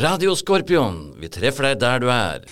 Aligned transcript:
Radio 0.00 0.32
Skorpion, 0.32 0.94
vi 1.20 1.28
treffer 1.28 1.66
deg 1.66 1.80
der 1.82 1.98
du 2.00 2.06
er. 2.08 2.44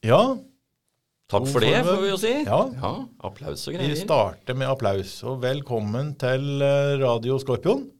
Ja, 0.00 0.22
Takk 1.28 1.46
for 1.52 1.60
det, 1.60 1.76
får 1.84 2.00
vi 2.00 2.08
jo 2.14 2.16
si. 2.24 2.32
Ja. 2.48 2.62
applaus 3.28 3.68
og 3.68 3.76
greier. 3.76 3.92
vi 3.92 4.00
starter 4.00 4.56
med 4.56 4.72
applaus. 4.72 5.18
Og 5.28 5.42
velkommen 5.44 6.14
til 6.16 6.64
eh, 6.64 6.96
Radio 7.04 7.36
Skorpion 7.44 7.90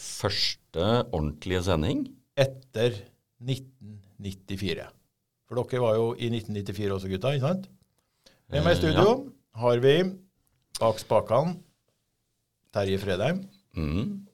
Første 0.00 0.88
ordentlige 1.12 1.66
sending. 1.68 2.06
etter 2.40 3.02
1994. 3.44 4.95
For 5.46 5.58
dere 5.60 5.82
var 5.82 5.98
jo 5.98 6.06
i 6.18 6.30
1994 6.32 6.94
også, 6.96 7.10
gutta, 7.12 7.34
ikke 7.36 7.46
sant? 7.46 7.68
Med 8.50 8.64
meg 8.64 8.76
i 8.76 8.80
studio 8.80 9.02
studio 9.02 9.14
har 9.62 9.82
vi 9.82 9.96
bak 10.80 10.98
spakene 11.02 11.56
Terje 12.74 12.98
Fredheim. 13.00 13.44
Mm. 13.76 14.26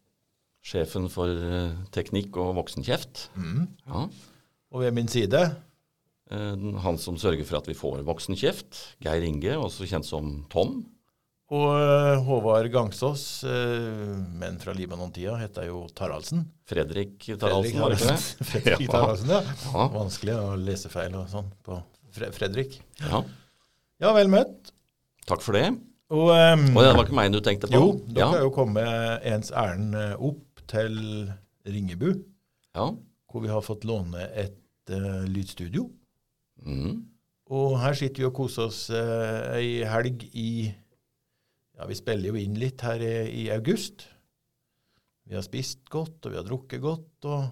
Sjefen 0.63 1.09
for 1.13 1.31
eh, 1.31 1.77
teknikk 1.95 2.37
og 2.41 2.57
voksenkjeft. 2.59 3.29
Mm. 3.39 3.69
Ja. 3.87 4.07
Og 4.73 4.83
ved 4.83 4.97
min 4.97 5.11
side 5.11 5.43
Eh, 6.33 6.57
Han 6.85 6.99
som 6.99 7.19
sørger 7.21 7.45
for 7.45 7.61
at 7.61 7.69
vi 7.69 7.77
får 7.77 8.03
voksenkjeft. 8.09 8.81
Geir 9.05 9.25
Inge, 9.27 9.57
også 9.59 9.89
kjent 9.89 10.09
som 10.09 10.45
Tom. 10.53 10.83
Og 11.53 11.69
eh, 11.77 12.23
Håvard 12.25 12.69
Gangsås, 12.73 13.27
eh, 13.45 14.17
men 14.41 14.57
fra 14.63 14.73
Libanon-tida, 14.77 15.37
heter 15.41 15.69
jo 15.69 15.85
Taraldsen. 15.97 16.47
Fredrik 16.69 17.29
Taraldsen, 17.29 17.81
var 17.83 17.93
det 17.93 18.01
ikke 18.01 18.15
det? 18.15 18.49
Fredrik 18.53 18.87
Ja. 18.87 18.93
Taraldsen, 18.95 19.33
ja. 19.35 19.43
Ja. 19.69 19.87
Vanskelig 19.93 20.37
å 20.39 20.57
lese 20.57 20.93
feil 20.93 21.17
og 21.21 21.29
sånn 21.33 21.53
på 21.67 21.79
Fredrik. 22.13 22.81
ja. 23.05 23.23
Ja, 24.03 24.11
vel 24.17 24.27
møtt. 24.33 24.73
Takk 25.31 25.45
for 25.45 25.55
det. 25.55 25.69
Og 26.13 26.33
um, 26.35 26.65
Og 26.75 26.83
det 26.83 26.89
var 26.97 27.05
ikke 27.07 27.15
meg 27.15 27.31
du 27.33 27.39
tenkte 27.45 27.69
på? 27.71 27.79
jo, 27.79 27.93
dere 28.09 28.25
ja. 28.25 28.31
har 28.33 28.43
jo 28.43 28.51
kommet 28.53 29.23
ens 29.29 29.53
ærend 29.55 29.95
eh, 29.95 30.17
opp 30.19 30.65
til 30.73 30.97
Ringebu, 31.69 32.09
ja. 32.75 32.89
hvor 33.31 33.45
vi 33.45 33.53
har 33.53 33.63
fått 33.63 33.87
låne 33.87 34.27
et 34.35 34.91
uh, 34.91 35.23
lydstudio. 35.31 35.87
Mm. 36.67 37.05
Og 37.55 37.77
her 37.79 37.95
sitter 37.95 38.25
vi 38.25 38.27
og 38.27 38.35
koser 38.41 38.67
oss 38.67 38.87
uh, 38.91 39.55
ei 39.55 39.85
helg 39.87 40.25
i 40.33 40.73
Ja, 41.79 41.87
vi 41.89 41.97
spiller 41.97 42.29
jo 42.33 42.39
inn 42.41 42.59
litt 42.61 42.83
her 42.85 43.01
i, 43.03 43.13
i 43.43 43.51
august. 43.55 44.05
Vi 45.29 45.35
har 45.39 45.45
spist 45.47 45.85
godt, 45.93 46.19
og 46.27 46.33
vi 46.35 46.39
har 46.39 46.45
drukket 46.47 46.83
godt, 46.83 47.29
og, 47.31 47.47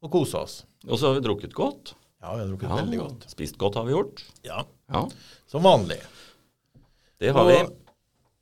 og 0.00 0.12
kosa 0.14 0.44
oss. 0.46 0.60
Og 0.88 0.96
så 0.98 1.10
har 1.10 1.18
vi 1.18 1.24
drukket 1.26 1.54
godt. 1.56 1.92
Ja, 2.22 2.34
vi 2.36 2.42
har 2.44 2.48
drukket 2.52 2.70
Ja, 2.70 2.78
veldig 2.80 2.98
godt. 3.02 3.26
Spist 3.32 3.58
godt 3.60 3.76
har 3.80 3.86
vi 3.88 3.94
gjort. 3.96 4.24
Ja, 4.46 4.64
Ja, 4.90 5.04
Som 5.46 5.62
vanlig. 5.66 6.00
det 7.20 7.30
har 7.36 7.40
og 7.44 7.50
vi. 7.50 7.58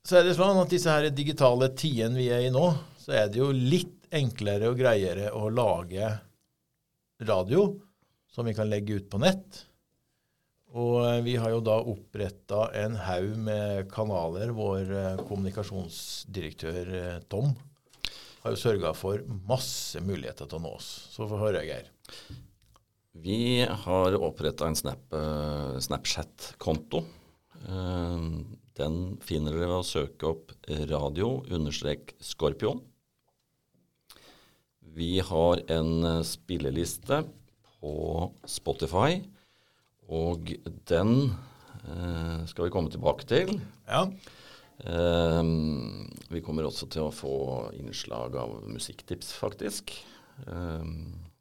så 0.08 0.20
er 0.20 0.24
det 0.28 0.36
sånn 0.38 0.60
at 0.62 0.70
disse 0.72 0.90
her 0.92 1.08
digitale 1.12 1.68
tidene 1.76 2.16
vi 2.16 2.28
er 2.32 2.46
i 2.46 2.52
nå, 2.54 2.68
så 3.02 3.12
er 3.18 3.28
det 3.32 3.40
jo 3.42 3.50
litt 3.52 4.08
enklere 4.14 4.70
og 4.70 4.78
greiere 4.80 5.32
å 5.36 5.50
lage 5.52 6.08
radio 7.20 7.66
som 8.32 8.46
vi 8.48 8.54
kan 8.56 8.70
legge 8.70 8.96
ut 9.00 9.10
på 9.10 9.20
nett. 9.20 9.64
Og 10.76 10.98
eh, 11.00 11.22
vi 11.24 11.36
har 11.40 11.54
jo 11.54 11.62
da 11.64 11.78
oppretta 11.80 12.66
en 12.76 12.98
haug 13.00 13.36
med 13.40 13.88
kanaler. 13.92 14.52
Vår 14.56 14.90
eh, 14.92 15.22
kommunikasjonsdirektør 15.28 16.90
eh, 16.98 17.22
Tom 17.30 17.54
har 18.42 18.52
jo 18.52 18.60
sørga 18.60 18.92
for 18.96 19.22
masse 19.48 20.00
muligheter 20.04 20.48
til 20.48 20.60
å 20.60 20.64
nå 20.66 20.74
oss. 20.76 20.90
Så 21.14 21.28
få 21.28 21.40
høre, 21.40 21.64
Geir. 21.66 21.88
Vi 23.18 23.64
har 23.66 24.14
oppretta 24.14 24.68
en 24.68 24.76
Snap, 24.78 25.14
Snapchat-konto. 25.82 27.00
Den 28.78 28.98
finner 29.26 29.56
dere 29.56 29.66
ved 29.66 29.80
å 29.80 29.88
søke 29.88 30.28
opp 30.30 30.52
radio-skorpion. 30.68 32.78
Vi 34.94 35.18
har 35.18 35.64
en 35.74 36.22
spilleliste 36.22 37.24
på 37.80 37.96
Spotify, 38.46 39.18
og 40.08 40.52
den 40.88 41.14
eh, 41.28 42.44
skal 42.48 42.66
vi 42.66 42.72
komme 42.74 42.92
tilbake 42.92 43.28
til. 43.28 43.56
Ja, 43.88 44.06
Eh, 44.78 45.42
vi 46.30 46.42
kommer 46.44 46.68
også 46.68 46.86
til 46.92 47.08
å 47.08 47.14
få 47.14 47.32
innslag 47.78 48.36
av 48.38 48.60
musikktips, 48.70 49.32
faktisk. 49.40 49.94
Eh, 50.46 50.92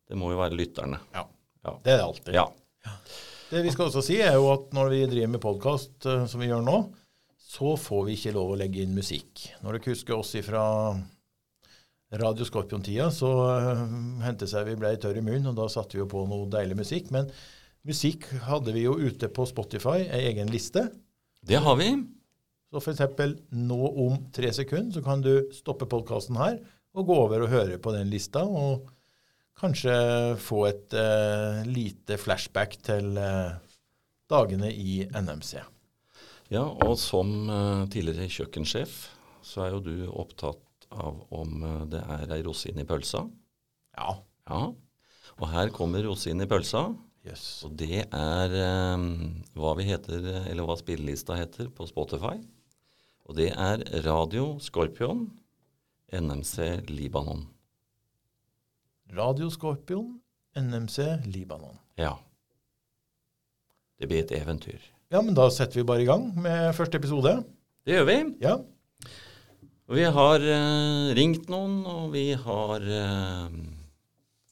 Det 0.05 0.19
må 0.21 0.33
jo 0.33 0.41
være 0.41 0.59
lytterne. 0.59 1.01
Ja. 1.15 1.25
Ja. 1.65 1.79
Det 1.81 1.95
er 1.95 1.97
det 2.01 2.05
alltid. 2.05 2.35
Ja. 2.37 2.45
Det 3.49 3.63
vi 3.65 3.73
skal 3.73 3.89
også 3.89 4.03
si, 4.05 4.19
er 4.21 4.37
jo 4.37 4.51
at 4.53 4.73
når 4.77 4.93
vi 4.93 5.01
driver 5.09 5.33
med 5.33 5.43
podkast, 5.45 5.97
som 6.05 6.43
vi 6.43 6.51
gjør 6.51 6.65
nå, 6.67 6.79
så 7.55 7.75
får 7.79 8.07
vi 8.09 8.17
ikke 8.19 8.35
lov 8.35 8.53
å 8.53 8.59
legge 8.59 8.83
inn 8.83 8.97
musikk. 8.97 9.47
Når 9.63 9.79
dere 9.79 9.95
husker 9.95 10.17
oss 10.19 10.35
fra 10.45 10.65
Radio 12.21 12.47
Skorpion-tida, 12.47 13.09
så 13.15 13.31
hendte 14.25 14.49
seg 14.51 14.69
vi 14.69 14.77
ble 14.79 14.93
tørre 15.01 15.23
i 15.23 15.25
munnen, 15.25 15.53
og 15.53 15.59
da 15.59 15.69
satte 15.73 15.97
vi 15.97 16.03
jo 16.03 16.11
på 16.11 16.25
noe 16.29 16.51
deilig 16.53 16.77
musikk. 16.83 17.09
Men 17.15 17.31
musikk 17.87 18.27
hadde 18.49 18.75
vi 18.75 18.85
jo 18.87 18.97
ute 18.99 19.31
på 19.33 19.47
Spotify, 19.49 20.05
ei 20.05 20.27
egen 20.33 20.53
liste. 20.53 20.89
Det 21.45 21.61
har 21.61 21.77
vi. 21.77 21.91
Så 22.73 22.81
eksempel 22.91 23.37
nå 23.53 23.81
om 24.01 24.17
tre 24.35 24.49
sekunder 24.57 24.97
så 24.97 25.03
kan 25.05 25.21
du 25.23 25.51
stoppe 25.55 25.87
podkasten 25.91 26.39
her 26.41 26.57
og 26.97 27.11
gå 27.11 27.17
over 27.27 27.45
og 27.45 27.53
høre 27.53 27.77
på 27.83 27.93
den 27.95 28.09
lista, 28.11 28.45
og 28.47 28.89
kanskje 29.59 29.95
få 30.41 30.65
et 30.71 30.95
uh, 30.97 31.61
lite 31.69 32.17
flashback 32.19 32.79
til 32.87 33.19
uh, 33.19 33.55
dagene 34.31 34.71
i 34.73 35.03
NMC. 35.11 35.59
Ja, 36.55 36.65
og 36.65 36.97
som 37.03 37.35
uh, 37.51 37.85
tidligere 37.93 38.31
kjøkkensjef, 38.31 38.97
så 39.45 39.67
er 39.67 39.75
jo 39.75 39.83
du 39.85 39.97
opptatt 40.09 40.89
av 40.95 41.25
om 41.35 41.65
det 41.91 42.01
er 42.01 42.31
ei 42.37 42.43
rosin 42.47 42.79
i 42.81 42.87
pølsa. 42.89 43.25
Ja. 43.99 44.17
Ja. 44.49 44.63
Og 45.43 45.51
her 45.51 45.73
kommer 45.75 46.07
rosin 46.07 46.41
i 46.41 46.49
pølsa. 46.49 46.87
Jøss. 47.25 47.47
Og 47.65 47.73
det 47.81 48.03
er 48.05 48.55
um, 48.95 49.07
hva 49.57 49.73
vi 49.79 49.87
heter, 49.89 50.27
eller 50.51 50.67
hva 50.69 50.77
spillelista 50.77 51.39
heter 51.39 51.71
på 51.73 51.87
Spotify. 51.89 52.37
Og 53.25 53.39
det 53.39 53.49
er 53.57 53.85
Radio 54.05 54.59
Skorpion, 54.61 55.27
NMC 56.13 56.85
Libanon. 56.91 57.47
Radio 59.17 59.49
Skorpion, 59.53 60.19
NMC, 60.57 61.25
Libanon. 61.33 61.79
Ja. 61.97 62.13
Det 63.97 64.11
blir 64.11 64.25
et 64.25 64.35
eventyr. 64.37 64.83
Ja, 65.13 65.23
men 65.23 65.37
da 65.37 65.49
setter 65.53 65.81
vi 65.81 65.89
bare 65.89 66.05
i 66.05 66.09
gang 66.09 66.29
med 66.37 66.75
første 66.77 67.01
episode. 67.01 67.39
Det 67.87 67.97
gjør 67.97 68.09
vi. 68.11 68.19
Ja. 68.45 68.59
Vi 69.95 70.05
har 70.17 70.45
uh, 70.45 71.15
ringt 71.17 71.49
noen, 71.53 71.81
og 71.89 72.13
vi 72.15 72.31
har 72.41 72.85
eh, 72.85 73.57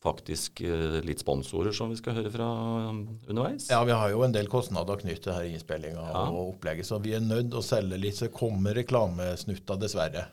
faktisk 0.03 0.61
eh, 0.67 0.99
litt 1.07 1.21
sponsorer 1.23 1.73
som 1.77 1.91
vi 1.93 1.97
skal 2.01 2.17
høre 2.19 2.31
fra 2.35 2.47
um, 2.91 3.03
underveis. 3.31 3.69
ja, 3.71 3.79
vi 3.87 3.95
har 3.95 4.11
jo 4.11 4.25
en 4.27 4.35
del 4.35 4.49
kostnader 4.51 4.99
knyttet 4.99 5.23
til 5.29 5.33
denne 5.33 5.53
innspillinga 5.55 6.07
Ja. 6.11 6.25
og 6.31 6.57
opplegget, 6.57 6.89
så 6.89 6.99
vi 7.03 7.15
er 7.15 7.23
nødt 7.23 7.55
å 7.55 7.63
selge 7.63 7.99
litt, 8.03 8.19
så 8.19 8.29
kommer 8.35 8.75
reklamesnutter, 8.75 9.79
dessverre. 9.79 10.27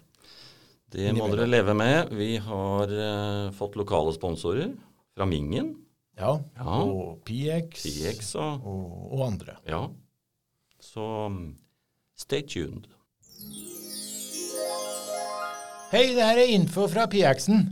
Det 0.89 1.12
må 1.13 1.27
dere 1.30 1.45
leve 1.45 1.75
med. 1.77 2.10
Vi 2.18 2.31
har 2.42 2.89
uh, 2.89 3.51
fått 3.54 3.77
lokale 3.77 4.13
sponsorer 4.18 4.71
fra 5.16 5.25
Mingen, 5.30 5.75
Ja. 6.19 6.33
Ja. 6.57 6.80
Og 6.83 7.21
PX, 7.30 7.83
PX 7.86 8.33
og 8.42 8.66
og, 8.68 8.88
og 9.13 9.21
andre. 9.30 9.54
Ja. 9.69 9.86
Så 10.81 11.06
um, 11.30 11.56
stay 12.18 12.42
tuned. 12.42 12.89
Hei, 15.92 16.10
det 16.13 16.21
her 16.25 16.38
er 16.42 16.51
info 16.54 16.86
fra 16.92 17.06
PX-en. 17.10 17.63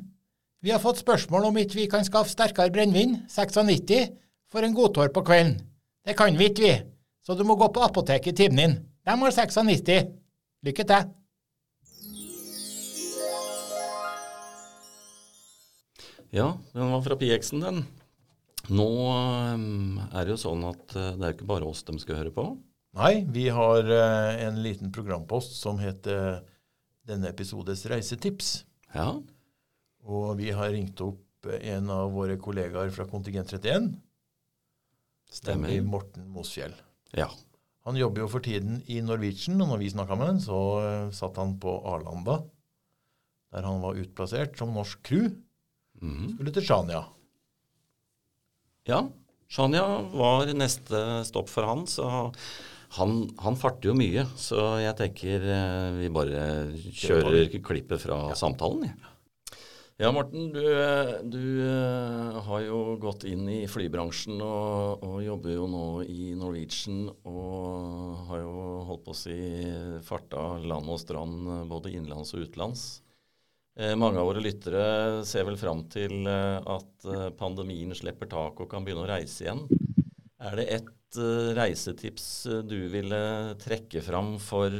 Vi 0.65 0.71
har 0.73 0.81
fått 0.81 1.03
spørsmål 1.03 1.51
om 1.51 1.57
ikke 1.61 1.77
vi 1.77 1.89
kan 1.91 2.05
skaffe 2.05 2.33
sterkere 2.33 2.73
brennevin, 2.73 3.19
96, 3.29 4.15
for 4.49 4.65
en 4.65 4.73
godtår 4.73 5.11
på 5.13 5.21
kvelden. 5.27 5.59
Det 6.01 6.15
kan 6.17 6.33
vi 6.37 6.47
ikke, 6.49 6.63
vi. 6.63 6.73
Så 7.21 7.35
du 7.37 7.43
må 7.45 7.57
gå 7.59 7.67
på 7.69 7.83
apoteket 7.85 8.31
i 8.31 8.37
timen 8.41 8.57
din. 8.57 8.73
De 9.05 9.13
har 9.13 9.35
96. 9.35 10.09
Lykke 10.65 10.85
til. 10.89 11.13
Ja, 16.33 16.49
den 16.73 16.91
var 16.91 17.05
fra 17.05 17.19
PX-en, 17.21 17.61
den. 17.61 17.85
Nå 18.73 18.89
um, 19.53 20.01
er 20.09 20.25
det 20.25 20.33
jo 20.33 20.41
sånn 20.41 20.65
at 20.67 20.97
eh, 20.97 21.13
det 21.15 21.23
er 21.23 21.35
ikke 21.37 21.47
bare 21.47 21.69
oss 21.69 21.85
de 21.87 21.95
skal 22.01 22.19
høre 22.19 22.33
på. 22.35 22.49
Nei, 22.97 23.21
vi 23.31 23.45
har 23.53 23.85
eh, 23.85 24.41
en 24.47 24.57
liten 24.65 24.91
programpost 24.91 25.55
som 25.61 25.79
heter 25.79 26.41
denne 27.07 27.29
episodes 27.29 27.85
reisetips. 27.87 28.65
Ja. 28.91 29.13
Og 30.07 30.37
vi 30.39 30.51
har 30.55 30.71
ringt 30.73 31.01
opp 31.03 31.23
en 31.47 31.91
av 31.93 32.11
våre 32.15 32.37
kollegaer 32.41 32.91
fra 32.95 33.05
kontingent 33.07 33.51
31, 33.53 33.91
Stemmer. 35.31 35.67
nemlig 35.67 35.83
Morten 35.87 36.29
Mosfjell. 36.31 36.73
Ja. 37.15 37.27
Han 37.87 37.99
jobber 37.99 38.25
jo 38.25 38.29
for 38.31 38.43
tiden 38.43 38.81
i 38.91 38.99
Norwegian, 39.03 39.61
og 39.63 39.71
når 39.71 39.83
vi 39.83 39.91
snakka 39.93 40.17
med 40.19 40.31
ham, 40.33 40.39
så 40.43 40.61
eh, 40.83 41.11
satt 41.15 41.37
han 41.39 41.55
på 41.61 41.77
Arlanda, 41.87 42.41
der 43.55 43.67
han 43.67 43.79
var 43.83 43.99
utplassert 43.99 44.57
som 44.59 44.73
norsk 44.75 45.03
crew. 45.07 45.29
Mm. 46.01 46.33
Skulle 46.35 46.55
til 46.55 46.67
Shania. 46.67 47.05
Ja, 48.87 49.05
Shania 49.51 49.85
var 50.11 50.51
neste 50.55 51.23
stopp 51.27 51.47
for 51.51 51.67
han, 51.67 51.85
så 51.87 52.07
han, 52.97 53.17
han 53.39 53.59
farter 53.59 53.91
jo 53.91 53.95
mye. 53.97 54.25
Så 54.39 54.59
jeg 54.83 54.95
tenker 54.99 55.47
eh, 55.47 55.99
vi 56.01 56.11
bare 56.11 56.41
kjører 56.75 57.55
klippet 57.63 58.03
fra 58.03 58.19
samtalen. 58.39 58.89
Ja. 58.91 59.13
Ja, 59.97 60.11
Morten, 60.13 60.51
du, 60.53 60.61
eh, 60.61 61.11
du 61.25 61.61
eh, 61.65 62.35
har 62.45 62.61
jo 62.61 62.95
gått 63.01 63.23
inn 63.25 63.47
i 63.49 63.63
flybransjen 63.65 64.37
og, 64.45 65.01
og 65.01 65.15
jobber 65.25 65.55
jo 65.55 65.63
nå 65.71 65.85
i 66.05 66.35
Norwegian 66.37 67.07
og 67.25 68.27
har 68.27 68.43
jo 68.43 68.51
holdt 68.91 69.03
på 69.07 69.15
å 69.15 69.17
si 69.17 69.37
farta 70.05 70.43
land 70.61 70.91
og 70.93 70.99
strand 71.01 71.49
eh, 71.49 71.63
både 71.71 71.95
innenlands 71.95 72.35
og 72.35 72.45
utenlands. 72.45 72.85
Mange 73.77 74.17
av 74.17 74.25
våre 74.25 74.41
lyttere 74.41 74.85
ser 75.29 75.43
vel 75.45 75.57
fram 75.61 75.83
til 75.93 76.25
at 76.25 77.05
pandemien 77.37 77.93
slipper 77.93 78.25
tak 78.31 78.63
og 78.63 78.71
kan 78.71 78.81
begynne 78.81 79.03
å 79.03 79.11
reise 79.11 79.43
igjen. 79.45 79.67
Er 80.41 80.57
det 80.57 80.65
ett 80.79 81.19
reisetips 81.53 82.25
du 82.65 82.79
ville 82.89 83.21
trekke 83.61 84.01
fram 84.01 84.39
for 84.41 84.73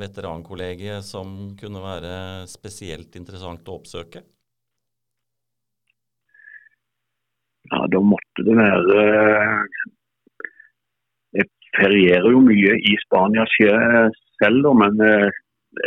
veterankollegiet 0.00 1.04
som 1.04 1.52
kunne 1.60 1.84
være 1.84 2.14
spesielt 2.48 3.20
interessant 3.20 3.68
å 3.68 3.76
oppsøke? 3.76 4.24
Ja, 7.70 7.86
da 7.86 8.00
måtte 8.02 8.44
det 8.46 8.56
være 8.58 9.02
Jeg 11.38 11.46
ferierer 11.76 12.30
jo 12.34 12.40
mye 12.42 12.74
i 12.90 12.96
Spania 13.04 13.44
selv, 13.54 14.66
men 14.74 15.00
eh, 15.06 15.30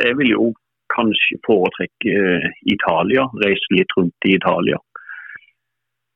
jeg 0.05 0.17
vil 0.17 0.31
jo 0.31 0.45
kanskje 0.95 1.39
foretrekke 1.47 2.13
eh, 2.13 2.47
Italia. 2.75 3.25
Reise 3.43 3.75
litt 3.75 3.91
rundt 3.97 4.29
i 4.29 4.37
Italia. 4.37 4.79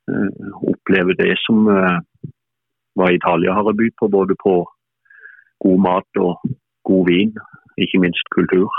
Eh, 0.08 0.56
Oppleve 0.72 1.18
det 1.19 1.34
som 1.44 1.68
eh, 1.74 2.00
hva 2.98 3.12
Italia 3.14 3.54
har 3.58 3.68
å 3.68 3.75
by 3.75 3.90
på, 4.00 4.10
både 4.14 4.38
på 4.40 4.56
god 5.66 5.84
mat 5.84 6.22
og 6.24 6.48
god 6.88 7.10
vin. 7.12 7.36
Ikke 7.78 8.00
minst 8.02 8.31
kultur, 8.34 8.69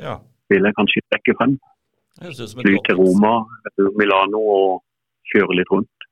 Ja. 0.00 0.20
vil 0.48 0.64
jeg 0.64 0.74
kanskje 0.78 1.02
trekke 1.10 1.34
frem. 1.36 1.58
Fly 2.20 2.76
til. 2.84 2.96
Roma, 2.98 3.34
Milano 3.96 4.40
og 4.52 4.82
kjøre 5.32 5.56
litt 5.56 5.70
rundt. 5.72 6.06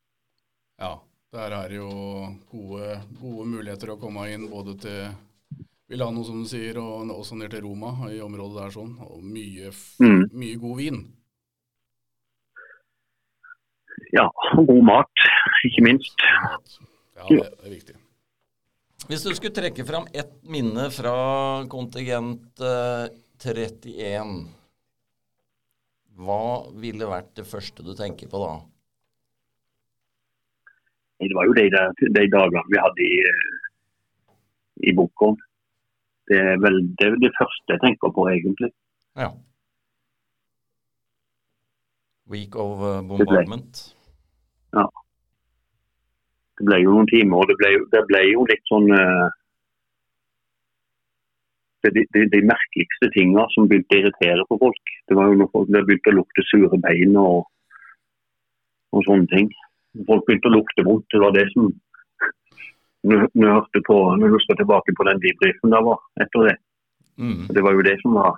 Ja, 0.81 0.95
der 1.35 1.53
er 1.59 1.69
det 1.69 1.77
jo 1.83 1.91
gode, 2.49 3.01
gode 3.21 3.47
muligheter 3.51 3.93
å 3.93 3.99
komme 4.01 4.25
inn 4.33 4.47
både 4.49 4.77
til 4.81 5.11
Milano, 5.89 6.23
som 6.25 6.43
du 6.43 6.49
sier, 6.49 6.79
og 6.81 7.13
også 7.13 7.37
ned 7.41 7.53
til 7.53 7.65
Roma 7.65 7.93
i 8.13 8.21
området 8.25 8.63
der 8.63 8.75
sånn. 8.75 8.97
Og 9.05 9.23
mye, 9.25 9.71
Mm. 10.01 10.29
mye 10.33 10.57
god 10.61 10.77
vin. 10.79 10.99
Ja, 14.15 14.29
god 14.57 14.85
mat, 14.85 15.25
ikke 15.69 15.83
minst. 15.85 16.23
Ja, 17.19 17.25
det, 17.29 17.49
er 17.65 17.71
viktig. 17.73 17.97
Hvis 19.09 19.25
du 19.25 19.35
skulle 19.35 19.55
trekke 19.55 19.85
fram 19.87 20.07
ett 20.15 20.33
minne 20.49 20.89
fra 20.95 21.65
kontingent 21.69 22.61
eh, 22.61 23.09
31, 23.39 24.47
hva 26.19 26.43
ville 26.83 27.09
vært 27.09 27.35
det 27.39 27.47
første 27.47 27.85
du 27.87 27.93
tenker 27.99 28.31
på 28.31 28.41
da? 28.43 28.55
Det 31.19 31.35
var 31.35 31.49
jo 31.49 31.55
de, 31.57 31.67
de 32.15 32.25
dagene 32.31 32.63
vi 32.71 32.79
hadde 32.79 33.07
i, 33.07 33.19
i 34.91 34.95
Bukkholm. 34.95 35.39
Det 36.31 36.39
er 36.39 36.59
vel 36.63 36.83
det, 37.01 37.13
det 37.23 37.31
første 37.39 37.75
jeg 37.75 37.83
tenker 37.83 38.13
på, 38.15 38.27
egentlig. 38.31 38.71
Ja. 39.19 39.33
Week 42.29 42.55
of 42.61 42.83
bombardment. 43.09 43.87
Det 46.59 46.67
ble 46.67 46.81
jo 46.83 46.95
noen 46.97 47.09
timer, 47.11 47.43
og 47.43 47.51
det 47.51 47.57
ble, 47.61 47.71
det 47.95 48.03
ble 48.11 48.21
jo 48.33 48.45
litt 48.51 48.65
sånn 48.71 48.89
eh, 48.95 49.27
det, 51.85 51.93
de, 52.15 52.25
de, 52.33 52.41
merkeligste 52.47 53.11
tingene 53.15 53.45
som 53.55 53.69
begynte 53.71 53.97
å 53.97 54.01
irritere 54.03 54.47
på 54.49 54.59
folk. 54.63 54.93
Det 55.09 55.17
var 55.19 55.31
jo 55.31 55.39
når 55.41 55.51
folk 55.53 55.71
det 55.75 55.85
begynte 55.87 56.13
å 56.13 56.19
lukte 56.19 56.45
sure 56.49 56.81
bein 56.83 57.19
og, 57.21 57.47
og 58.97 59.05
sånne 59.07 59.31
ting. 59.33 59.53
Folk 60.09 60.27
begynte 60.27 60.51
å 60.51 60.57
lukte 60.57 60.87
vondt. 60.87 61.07
Det 61.15 61.23
var 61.23 61.37
det 61.37 61.47
som 61.55 61.71
Når 63.09 63.29
jeg 63.33 63.55
hørte 63.55 63.81
på, 63.87 63.97
når 64.19 64.27
jeg 64.27 64.35
husker 64.35 64.57
tilbake 64.59 64.93
på 64.99 65.05
den 65.07 65.21
debriefen 65.23 65.73
der 65.73 65.85
var 65.87 66.01
etter 66.21 66.49
det. 66.49 66.57
Mm. 67.23 67.47
Det 67.55 67.63
var 67.63 67.77
jo 67.77 67.87
det 67.87 67.97
som 68.03 68.19
var 68.19 68.37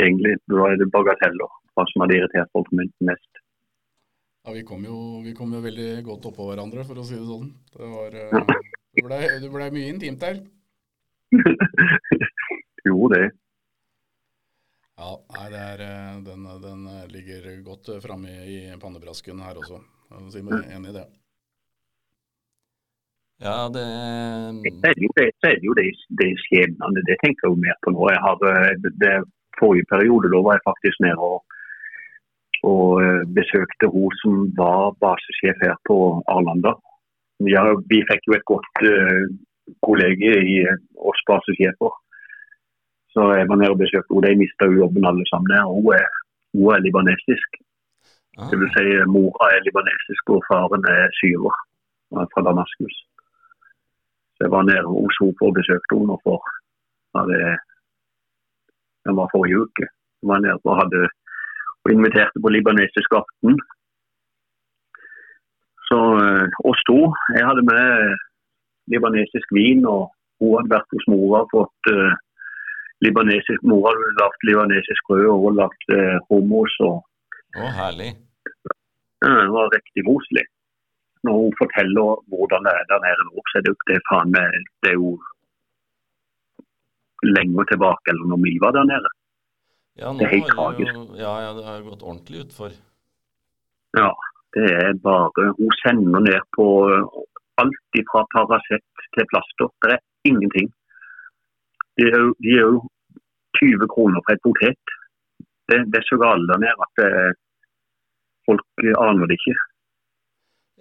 Egentlig 0.00 0.36
da 0.48 0.68
er 0.70 0.78
det 0.78 0.92
bagateller 0.94 1.50
hva 1.74 1.84
som 1.90 2.04
hadde 2.04 2.16
irritert 2.20 2.52
folk 2.54 2.70
mest. 2.74 3.40
Ja, 4.44 4.52
vi 4.54 4.62
kom, 4.62 4.84
jo, 4.86 4.96
vi 5.24 5.32
kom 5.34 5.54
jo 5.56 5.62
veldig 5.64 5.88
godt 6.06 6.28
oppå 6.30 6.50
hverandre, 6.50 6.84
for 6.86 7.00
å 7.00 7.04
si 7.06 7.16
det 7.16 7.24
sånn. 7.26 7.48
Det 7.74 7.88
var 7.90 8.16
eh, 8.20 8.34
Det 8.94 9.04
ble, 9.06 9.18
det 9.42 9.50
ble 9.50 9.68
mye 9.74 9.90
intimt 9.90 10.20
der. 10.22 10.38
jo, 12.88 13.08
det. 13.14 13.24
Ja, 14.94 15.10
nei, 15.34 15.48
det 15.50 15.60
er, 15.72 15.84
eh, 15.88 16.14
den, 16.28 16.46
den 16.62 16.86
eh, 16.92 17.04
ligger 17.10 17.50
godt 17.66 17.90
eh, 17.90 18.00
framme 18.04 18.38
i 18.46 18.58
pannebrasken 18.80 19.42
her 19.42 19.58
også. 19.58 19.82
Jeg 20.10 20.20
er 20.20 20.32
si 20.34 20.42
meg 20.46 20.68
enig 20.70 20.92
i 20.92 20.98
det. 21.00 21.06
Ja, 23.42 23.68
det 23.74 23.84
Så 24.80 24.86
er 24.88 24.94
det 24.94 25.06
jo 25.06 25.12
det, 25.18 25.58
jo 25.66 25.72
det, 25.74 25.88
det 26.20 26.30
skjebnene. 26.44 27.02
Det 27.08 27.16
tenker 27.22 27.48
jeg 27.48 27.52
jo 27.52 27.64
mer 27.66 27.76
på 27.82 27.90
nå. 27.90 28.06
Jeg 28.14 28.22
har, 28.26 28.36
eh, 28.50 28.76
det, 29.02 29.16
forrige 29.58 29.90
periode 29.94 30.30
da 30.30 30.38
var 30.46 30.56
jeg 30.56 30.68
faktisk 30.70 30.96
nede 31.04 31.26
og, 31.32 31.38
og 32.70 33.02
eh, 33.02 33.22
besøkte 33.38 33.90
hun 33.94 34.14
som 34.22 34.34
var 34.58 34.94
basesjef 35.02 35.58
her 35.66 35.76
på 35.88 35.98
Arlanda. 36.34 36.74
Ja, 37.54 37.62
vi 37.90 38.00
fikk 38.10 38.22
jo 38.28 38.36
et 38.38 38.46
godt 38.50 38.82
kollege 39.86 40.32
i 40.54 40.56
eh, 40.64 40.80
oss 41.10 41.20
basesjefer. 41.28 41.92
Så 43.14 43.20
jeg 43.38 43.48
var 43.48 43.58
nede 43.60 43.74
og 43.74 43.82
besøkte 43.82 44.10
henne. 44.14 44.30
De 44.32 44.42
mista 44.42 44.68
jo 44.68 44.80
jobben 44.82 45.08
alle 45.10 45.26
sammen 45.30 45.52
der. 45.52 45.64
Hun 45.70 45.92
er, 46.00 46.08
hun 46.54 46.74
er 46.74 46.84
libanesisk. 46.86 47.50
Ah, 48.38 48.48
Det 48.50 48.58
vil 48.60 48.72
si 48.74 48.84
mora 49.16 49.50
er 49.54 49.66
libanesisk 49.66 50.24
og 50.34 50.42
faren 50.48 50.82
er 50.96 51.12
syver 51.20 51.54
er 52.22 52.30
fra 52.32 52.42
Damaskus. 52.46 52.96
Så 54.34 54.40
jeg 54.44 54.50
var 54.56 54.64
nede 54.66 54.86
hos 54.90 55.18
henne 55.20 55.46
og 55.46 55.56
besøkte 55.58 55.98
henne 55.98 56.16
for 56.26 56.38
ja, 57.14 57.20
det, 57.30 57.42
det 59.04 59.12
var 59.18 59.32
forrige 59.34 59.60
uke. 59.64 59.86
Jeg 60.20 60.26
var 60.32 60.38
nede 60.42 60.58
og 60.64 60.80
hadde 60.80 61.02
og 61.84 61.92
inviterte 61.92 62.42
på 62.42 62.48
libanesisk 62.48 63.10
aften. 63.20 63.54
Så 65.88 65.98
eh, 66.24 66.46
oss 66.70 66.80
to. 66.90 67.00
Jeg 67.36 67.44
hadde 67.48 67.64
med 67.72 67.88
libanesisk 68.92 69.48
vin, 69.56 69.84
og 69.88 70.10
hun 70.42 70.56
hadde 70.58 70.74
vært 70.74 70.94
hos 70.96 71.06
mora 71.12 71.44
og 71.44 71.52
fått 71.54 71.92
uh, 71.94 72.12
libanesisk 73.04 73.64
Mora 73.68 73.92
hadde 73.92 74.16
lagd 74.20 74.46
libanesisk 74.48 75.10
brød 75.10 75.26
og 75.32 75.42
hun 75.44 75.58
lagd 75.60 75.94
eh, 75.98 76.18
hummus. 76.30 76.74
og 76.88 77.02
Å, 77.58 77.70
herlig. 77.78 78.10
Det 79.24 79.48
var 79.54 79.72
riktig 79.74 80.04
koselig. 80.06 80.44
Når 81.24 81.38
hun 81.40 81.54
forteller 81.60 82.22
hvordan 82.32 82.66
det 82.66 82.74
er 82.78 82.88
der 82.90 83.02
nede 83.04 83.26
nå, 83.28 83.44
så 83.50 83.58
er 83.58 83.64
det 83.64 83.72
jo 83.72 83.88
det 83.90 84.00
faen 84.10 84.32
meg 84.34 84.58
Det 84.84 84.92
er 84.92 84.98
jo 85.00 85.12
lenger 87.24 87.68
tilbake 87.70 88.12
eller 88.12 88.32
når 88.32 88.42
vi 88.44 88.54
var 88.60 88.74
der 88.76 88.88
nede. 88.90 89.12
Ja, 90.00 90.10
Det 90.18 90.26
er 90.26 90.34
helt 90.36 90.50
tragisk. 90.52 90.94
jo, 90.94 91.04
ja, 91.16 91.34
ja, 91.44 91.50
det 91.56 91.64
har 91.64 91.86
gått 91.88 92.02
ordentlig 92.02 92.44
utfor. 92.44 92.74
Ja, 93.96 94.10
det 94.56 94.66
er 94.74 94.92
bare 95.04 95.52
Hun 95.58 95.72
sender 95.82 96.20
ned 96.20 96.42
på 96.56 96.66
alt 97.62 98.00
fra 98.10 98.24
Paracet 98.34 98.84
til 99.14 99.28
plaster. 99.30 99.70
Det 99.82 99.94
er 99.96 100.02
ingenting. 100.30 100.68
De 101.98 102.08
er 102.10 102.18
jo, 102.24 102.32
de 102.42 102.56
er 102.58 102.64
jo 102.66 102.80
20 103.60 103.86
kroner 103.94 104.24
for 104.24 104.34
et 104.34 104.44
potet. 104.46 104.96
Det, 105.70 105.78
det 105.92 106.00
er 106.00 106.08
så 106.08 106.18
galt 106.20 106.48
der 106.50 106.60
nede 106.60 106.86
at 106.86 107.04
eh, 107.06 107.30
folk 108.48 108.84
aner 109.06 109.30
det 109.30 109.38
ikke. 109.38 109.56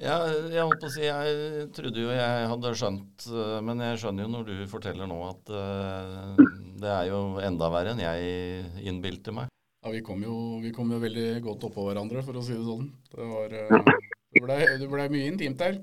Ja, 0.02 0.16
jeg 0.50 0.66
holdt 0.66 0.82
på 0.82 0.90
å 0.90 0.92
si, 0.92 1.04
jeg 1.06 1.68
trodde 1.78 2.02
jo 2.02 2.10
jeg 2.10 2.48
hadde 2.50 2.72
skjønt, 2.80 3.28
eh, 3.30 3.58
men 3.62 3.84
jeg 3.86 4.00
skjønner 4.02 4.26
jo 4.26 4.32
når 4.34 4.48
du 4.50 4.56
forteller 4.72 5.10
nå 5.10 5.20
at 5.30 5.52
eh, 5.54 6.40
det 6.82 6.90
er 6.90 7.12
jo 7.12 7.20
enda 7.46 7.70
verre 7.72 7.94
enn 7.94 8.02
jeg 8.02 8.88
innbilte 8.90 9.36
meg. 9.38 9.52
Ja, 9.84 9.92
vi 9.94 10.02
kom, 10.02 10.24
jo, 10.26 10.58
vi 10.64 10.72
kom 10.74 10.92
jo 10.96 10.98
veldig 11.04 11.28
godt 11.46 11.68
oppå 11.70 11.86
hverandre, 11.90 12.24
for 12.26 12.40
å 12.40 12.44
si 12.44 12.56
det 12.56 12.66
sånn. 12.66 12.90
Det 13.14 13.30
var 13.30 13.56
eh, 13.60 13.92
Det 14.34 14.42
blei 14.42 14.60
ble 14.96 15.08
mye 15.14 15.30
intimt 15.30 15.62
der. 15.62 15.78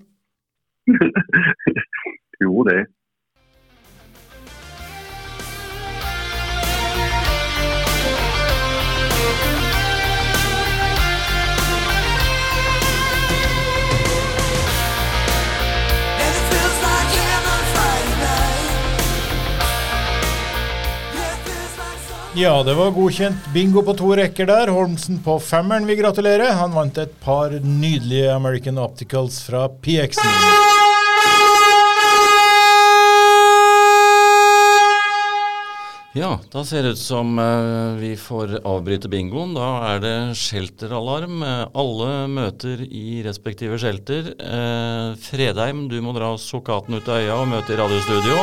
jo, 2.45 2.65
det. 2.65 2.87
And 16.21 16.35
it 16.37 16.45
feels 16.51 16.79
like 16.87 17.13
heaven 17.29 17.61
Friday 17.73 18.13
night. 18.21 18.67
Yeah, 21.15 21.33
it 21.33 21.41
feels 21.47 21.75
like 21.79 22.01
summer. 22.09 22.43
Ja, 22.43 22.63
det 22.63 22.75
var 22.75 22.91
godkjent 22.91 23.49
bingo 23.55 23.83
på 23.83 23.95
to 23.99 24.13
rekker 24.17 24.47
der. 24.51 24.75
Holmsen 24.75 25.23
på 25.25 25.39
femmeren 25.39 25.87
vil 25.87 26.01
gratulere. 26.03 26.53
Han 26.61 26.75
vant 26.77 26.99
et 26.99 27.17
par 27.25 27.57
nydelige 27.63 28.33
American 28.35 28.79
Opticals 28.79 29.43
fra 29.47 29.69
PX-en. 29.69 30.80
Ja, 36.11 36.33
da 36.51 36.65
ser 36.67 36.83
det 36.83 36.97
ut 36.97 36.99
som 36.99 37.37
eh, 37.39 37.93
vi 38.01 38.09
får 38.19 38.57
avbryte 38.67 39.07
bingoen. 39.13 39.53
Da 39.55 39.67
er 39.93 40.01
det 40.03 40.15
shelteralarm. 40.41 41.37
Eh, 41.47 41.69
Alle 41.79 42.09
møter 42.33 42.83
i 42.83 43.21
respektive 43.23 43.79
shelter. 43.79 44.33
Eh, 44.35 45.13
Fredheim, 45.23 45.85
du 45.93 46.01
må 46.03 46.11
dra 46.17 46.33
sokaten 46.43 46.99
ut 46.99 47.07
av 47.07 47.21
øya 47.23 47.37
og 47.39 47.47
møte 47.53 47.77
i 47.77 47.79
radiostudio. 47.79 48.41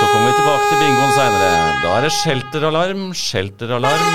Så 0.00 0.10
kommer 0.12 0.28
vi 0.28 0.36
tilbake 0.42 0.68
til 0.68 0.82
bingoen 0.84 1.16
seinere. 1.16 1.50
Da 1.86 1.96
er 1.96 2.04
det 2.06 2.12
shelteralarm, 2.18 3.02
shelteralarm. 3.16 4.14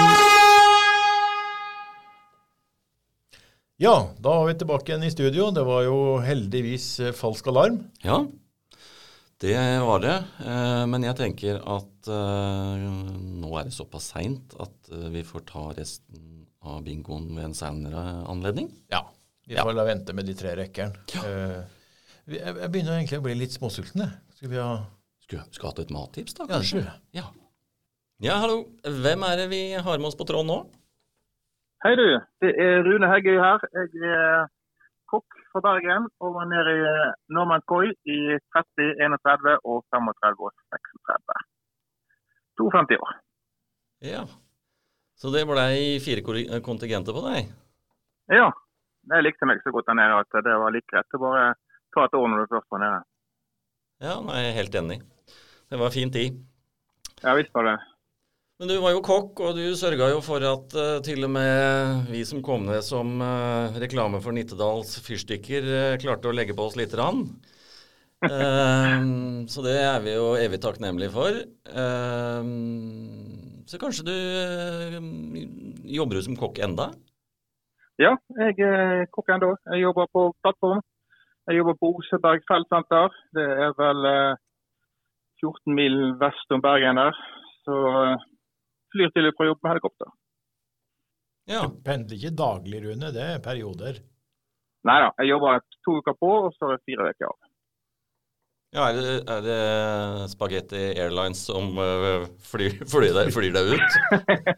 Ja, 3.82 3.96
da 4.24 4.38
var 4.44 4.46
vi 4.54 4.60
tilbake 4.62 4.94
igjen 4.94 5.10
i 5.10 5.14
studio. 5.14 5.50
Det 5.58 5.66
var 5.68 5.82
jo 5.90 5.98
heldigvis 6.24 6.86
falsk 7.18 7.50
alarm. 7.52 7.82
Ja, 8.06 8.22
det 9.46 9.80
var 9.86 10.00
det. 10.04 10.16
Eh, 10.46 10.84
Men 10.90 11.04
jeg 11.06 11.18
tenker 11.20 11.60
at 11.62 12.10
eh, 12.12 12.86
nå 13.42 13.52
er 13.60 13.68
det 13.68 13.76
såpass 13.76 14.12
seint 14.16 14.56
at 14.62 14.90
eh, 14.92 15.08
vi 15.14 15.24
får 15.28 15.46
ta 15.50 15.68
resten 15.78 16.32
av 16.66 16.82
bingoen 16.86 17.28
ved 17.36 17.52
en 17.52 17.58
senere 17.58 18.04
anledning. 18.32 18.72
Ja. 18.90 19.04
Vi 19.46 19.58
får 19.60 19.76
la 19.78 19.86
vente 19.86 20.14
med 20.18 20.26
de 20.26 20.34
tre 20.38 20.56
rekkene. 20.58 20.98
Ja. 21.14 21.24
jeg, 22.26 22.42
jeg 22.42 22.70
begynner 22.74 22.96
egentlig 22.98 23.20
å 23.22 23.26
bli 23.28 23.36
litt 23.38 23.54
småsulten. 23.54 24.02
jeg. 24.02 24.38
Skal 24.40 24.50
vi 24.56 24.58
ha 24.62 24.72
Skulle 25.26 25.44
skulle 25.54 25.70
hatt 25.74 25.84
et 25.84 25.94
mattips, 25.94 26.34
da? 26.38 26.48
Kanskje? 26.50 26.82
Ja. 26.82 26.96
Ja. 27.20 27.28
ja, 28.26 28.40
hallo. 28.42 28.64
Hvem 28.82 29.24
er 29.30 29.38
det 29.44 29.46
vi 29.54 29.62
har 29.78 30.02
med 30.02 30.10
oss 30.10 30.18
på 30.18 30.26
tråden 30.26 30.50
nå? 30.50 30.58
Hei 31.86 31.94
du, 32.00 32.06
det 32.42 32.52
er 32.58 32.82
Rune 32.88 33.10
Heggøy 33.12 33.38
her. 33.38 33.62
Jeg 33.78 34.10
er 34.10 34.48
kokk 35.12 35.38
fra 35.56 35.64
Bergen 35.64 36.10
og 36.20 36.34
var 36.36 36.48
nede 36.52 36.74
i 36.76 36.88
Norman 37.36 37.64
Koi 37.70 37.88
i 37.88 38.18
30, 38.52 38.90
31 39.00 39.56
og 39.64 39.86
35 39.96 40.44
og 40.44 40.52
36. 40.76 41.38
52 42.60 43.00
år. 43.00 43.14
Ja. 44.04 44.26
Så 45.16 45.32
det 45.32 45.46
blei 45.48 45.96
fire 46.04 46.24
kontingenter 46.66 47.16
på 47.16 47.24
deg? 47.30 47.48
Ja, 48.36 48.50
jeg 49.14 49.24
likte 49.24 49.48
meg 49.48 49.64
så 49.64 49.72
godt 49.72 49.88
der 49.88 50.00
nede 50.02 50.20
at 50.20 50.40
det 50.44 50.60
var 50.60 50.76
like 50.76 50.92
greit 50.92 51.16
å 51.16 51.24
bare 51.24 51.46
ta 51.96 52.08
et 52.08 52.18
år 52.20 52.28
når 52.32 52.44
du 52.44 52.56
først 52.56 52.72
var 52.76 52.84
nede. 52.84 53.02
Ja, 54.04 54.16
jeg 54.36 54.50
er 54.50 54.58
helt 54.60 54.80
enig. 54.82 55.00
Det 55.72 55.80
var 55.80 55.96
fin 55.96 56.12
tid. 56.12 56.42
Ja 57.24 57.36
visst 57.40 57.56
var 57.56 57.70
det. 57.70 57.78
Men 58.60 58.72
du 58.72 58.78
var 58.80 58.94
jo 58.96 59.04
kokk, 59.04 59.40
og 59.44 59.58
du 59.58 59.66
sørga 59.76 60.14
jo 60.14 60.22
for 60.24 60.44
at 60.48 60.78
uh, 60.80 61.02
til 61.04 61.28
og 61.28 61.34
med 61.36 62.06
vi 62.08 62.22
som 62.28 62.40
kom 62.46 62.64
ned 62.70 62.86
som 62.88 63.18
uh, 63.20 63.76
reklame 63.82 64.22
for 64.24 64.36
Nittedals 64.36 64.96
fyrstikker, 65.04 65.68
uh, 65.68 65.98
klarte 66.00 66.32
å 66.32 66.36
legge 66.36 66.56
på 66.56 66.70
oss 66.70 66.80
lite 66.80 66.96
grann. 66.96 67.26
Eh, 68.26 69.02
så 69.52 69.64
det 69.66 69.76
er 69.78 70.00
vi 70.04 70.16
jo 70.16 70.34
evig 70.40 70.60
takknemlige 70.64 71.14
for. 71.14 71.42
Eh, 71.82 72.48
så 73.70 73.82
kanskje 73.82 74.08
du 74.08 74.16
Jobber 75.96 76.22
som 76.26 76.38
kokk 76.40 76.60
enda? 76.66 76.90
Ja, 78.02 78.16
jeg 78.42 78.60
er 78.66 79.06
kokk 79.14 79.30
ennå. 79.36 79.54
Jeg 79.72 79.86
jobber 79.86 80.10
på 80.12 80.28
plattform. 80.44 80.82
Jeg 81.48 81.60
jobber 81.60 81.78
på 81.80 81.92
Oseberg 82.00 82.42
feltsenter. 82.50 83.14
Det 83.38 83.46
er 83.46 83.76
vel 83.78 84.10
eh, 84.10 84.40
14 85.44 85.78
mil 85.78 86.00
vest 86.20 86.56
om 86.56 86.64
Bergen 86.64 86.98
der. 87.00 87.20
Så 87.66 87.76
flyr 88.96 89.12
til 89.14 89.30
og 89.30 89.36
fra 89.38 89.50
jobb 89.52 89.62
med 89.62 89.76
helikopter. 89.76 90.14
Ja. 91.52 91.66
Du 91.68 91.82
pendler 91.86 92.18
ikke 92.18 92.38
daglig, 92.40 92.82
Rune. 92.86 93.12
Det 93.14 93.26
er 93.26 93.44
perioder. 93.44 94.00
Nei 94.86 94.96
da, 95.02 95.10
jeg 95.22 95.34
jobber 95.34 95.62
to 95.86 96.00
uker 96.00 96.16
på, 96.18 96.32
og 96.46 96.56
så 96.56 96.70
er 96.70 96.78
det 96.78 96.86
fire 96.90 97.10
uker 97.10 97.28
av. 97.28 97.38
ja 98.76 98.88
er, 98.92 98.98
det, 99.00 99.14
er 99.34 99.46
det 99.46 99.60
Spaghetti 100.34 100.82
Airlines 101.02 101.42
som 101.48 101.80
eh, 101.82 102.26
flyr, 102.52 102.76
flyr, 102.92 103.08
deg, 103.18 103.32
flyr 103.34 103.56
deg 103.56 103.72
ut? 103.74 103.98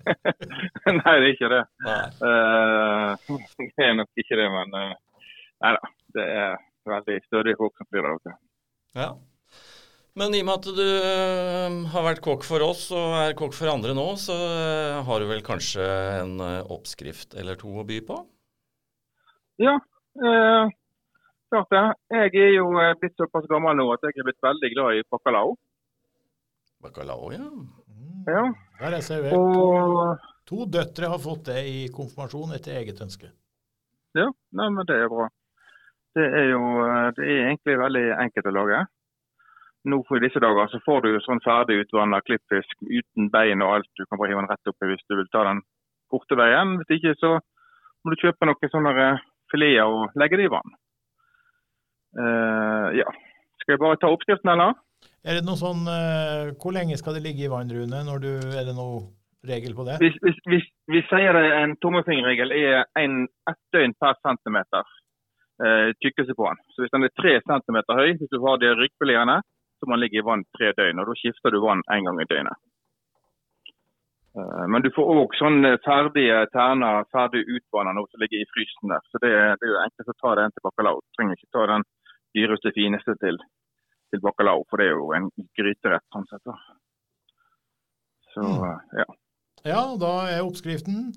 Nei, 1.00 1.15
det 1.22 1.29
er 1.29 1.32
ikke 1.32 1.51
det. 1.53 1.62
Eh, 1.88 3.29
det 3.77 3.88
er 3.88 3.96
nok 4.00 4.24
ikke 4.24 4.39
det, 4.39 4.50
men 4.51 4.75
uh, 4.75 5.24
nei 5.63 5.74
da. 5.77 5.94
Det 6.17 6.25
er 6.34 6.60
veldig 6.88 7.17
stødige 7.27 7.60
folk 7.60 7.75
som 7.79 7.88
flyr 7.91 8.06
der 8.06 8.20
ute. 8.20 8.36
Ja. 8.98 9.10
Men 10.17 10.33
i 10.33 10.39
og 10.41 10.47
med 10.47 10.55
at 10.55 10.67
du 10.74 10.81
øh, 10.81 11.75
har 11.93 12.05
vært 12.07 12.24
kokk 12.25 12.45
for 12.47 12.63
oss 12.65 12.88
og 12.95 13.13
er 13.19 13.36
kokk 13.38 13.53
for 13.53 13.69
andre 13.69 13.93
nå, 13.93 14.05
så 14.17 14.33
øh, 14.33 14.95
har 15.05 15.21
du 15.21 15.27
vel 15.29 15.43
kanskje 15.45 15.86
en 16.24 16.39
øh, 16.41 16.71
oppskrift 16.74 17.38
eller 17.38 17.59
to 17.59 17.69
å 17.69 17.86
by 17.86 18.00
på? 18.07 18.17
Ja, 19.62 19.75
eh, 19.77 20.74
klart 21.53 21.69
det. 21.74 21.83
Jeg 22.17 22.33
er 22.47 22.55
jo 22.55 22.71
eh, 22.81 22.95
blitt 23.01 23.17
såpass 23.21 23.45
gammel 23.51 23.77
nå 23.77 23.86
at 23.93 24.09
jeg 24.09 24.17
er 24.17 24.25
blitt 24.25 24.41
veldig 24.45 24.74
glad 24.74 24.97
i 24.97 25.05
bacalao. 25.13 25.53
Bacalao, 26.81 27.29
ja. 27.36 27.45
Mm. 27.45 28.25
Ja. 28.25 28.43
Der 28.81 28.97
er 28.97 29.05
servert. 29.05 29.38
Og 29.38 30.25
To 30.47 30.63
døtre 30.71 31.09
har 31.12 31.19
fått 31.19 31.50
det 31.50 31.62
i 31.67 31.79
konfirmasjon 31.91 32.53
etter 32.55 32.77
eget 32.79 33.01
ønske. 33.03 33.29
ja, 34.15 34.27
nei, 34.55 34.67
men 34.74 34.86
det 34.88 34.95
er 34.95 35.09
bra. 35.12 35.25
Det 36.15 36.24
er 36.24 36.53
jo 36.53 36.62
eh, 36.86 37.09
det 37.17 37.25
er 37.25 37.41
egentlig 37.50 37.75
veldig 37.81 38.05
enkelt 38.24 38.47
å 38.50 38.53
lage. 38.55 38.86
Nå 39.88 40.01
for 40.08 40.24
disse 40.24 40.41
dager 40.44 40.67
så 40.72 40.79
får 40.86 41.06
du 41.06 41.20
sånn 41.24 41.44
ferdig 41.46 41.82
utvanna 41.84 42.20
klippfisk 42.25 42.82
uten 42.84 43.29
bein 43.34 43.63
og 43.63 43.77
alt. 43.77 43.91
Du 43.96 44.03
kan 44.06 44.20
bare 44.20 44.34
hive 44.34 44.44
den 44.44 44.50
rett 44.51 44.72
oppi 44.72 44.89
hvis 44.89 45.06
du 45.08 45.15
vil 45.20 45.29
ta 45.32 45.46
den 45.48 45.62
korte 46.12 46.38
veien. 46.39 46.75
Hvis 46.82 46.98
ikke 46.98 47.15
så 47.22 47.38
må 48.03 48.13
du 48.13 48.22
kjøpe 48.24 48.50
noen 48.50 48.74
sånne 48.74 48.94
eh, 49.03 49.24
fileter 49.51 49.88
og 49.88 50.20
legge 50.20 50.39
det 50.39 50.50
i 50.50 50.51
vann. 50.51 50.75
Uh, 52.17 52.89
ja. 52.98 53.08
Skal 53.62 53.75
jeg 53.75 53.82
bare 53.84 54.00
ta 54.01 54.10
oppskriften, 54.12 54.51
eller? 54.53 54.75
Er 55.27 55.38
det 55.38 55.46
noe 55.46 55.60
sånn 55.60 55.84
uh, 55.86 56.56
Hvor 56.58 56.74
lenge 56.74 56.96
skal 56.98 57.17
det 57.17 57.25
ligge 57.25 57.46
i 57.46 57.51
vann, 57.51 57.70
Rune? 57.70 58.00
Du, 58.24 58.32
er 58.56 58.63
det 58.67 58.75
noe 58.77 59.03
regel 59.48 59.75
på 59.77 59.86
det? 59.88 59.98
Hvis, 60.01 60.15
hvis, 60.24 60.39
hvis 60.51 60.67
vi 60.91 61.03
sier 61.10 61.36
det 61.36 61.46
en 61.60 61.75
tommelfingerregel 61.84 62.53
er 62.56 62.88
en, 63.00 63.25
ett 63.50 63.62
døgn 63.75 63.96
per 64.01 64.17
centimeter 64.25 64.88
eh, 65.63 65.89
tykkelse 66.03 66.36
på 66.38 66.48
den. 66.50 66.63
Så 66.74 66.84
hvis 66.84 66.94
den 66.96 67.08
er 67.08 67.13
tre 67.22 67.34
centimeter 67.50 68.00
høy, 68.00 68.10
hvis 68.17 68.34
du 68.34 68.39
har 68.46 68.60
de 68.62 68.74
ryggfiletene, 68.82 69.38
så 69.79 69.89
man 69.89 70.00
ligger 70.01 70.19
i 70.22 70.25
vann 70.25 70.43
tre 70.57 70.72
døgn. 70.77 71.00
og 71.00 71.07
Da 71.12 71.15
skifter 71.19 71.51
du 71.53 71.60
vann 71.62 71.84
en 71.93 72.05
gang 72.10 72.22
i 72.22 72.25
døgnet. 72.29 72.57
Eh, 74.38 74.65
men 74.72 74.81
du 74.86 74.89
får 74.96 75.12
òg 75.22 75.36
sånne 75.39 75.75
ferdige 75.86 76.39
terner, 76.53 77.05
ferdig 77.13 77.43
utvanna 77.57 77.93
nå 77.98 78.05
som 78.10 78.22
ligger 78.22 78.41
i 78.43 78.50
frysen 78.53 78.93
der. 78.93 79.03
Så 79.12 79.22
det, 79.24 79.31
det 79.62 79.67
er 79.69 79.74
jo 79.74 79.84
enkelt 79.84 80.12
å 80.13 80.17
ta 80.22 80.34
den 80.41 80.51
til 80.55 80.65
bacalao. 80.67 81.01
Du 81.01 81.17
trenger 81.17 81.38
ikke 81.39 81.53
ta 81.57 81.67
den 81.74 81.86
dyreste, 82.38 82.74
fineste 82.75 83.15
til, 83.24 83.39
til 84.13 84.22
bacalao, 84.25 84.65
for 84.69 84.77
det 84.81 84.89
er 84.89 84.98
jo 84.98 85.07
en 85.17 85.29
gryterett 85.57 86.05
sånn 86.13 86.27
sett. 86.31 86.43
da. 86.46 86.57
Så 88.34 88.43
Mm. 88.46 88.65
eh, 88.69 89.00
ja. 89.01 89.07
Ja, 89.65 89.81
da 90.00 90.12
er 90.29 90.43
oppskriften 90.46 91.13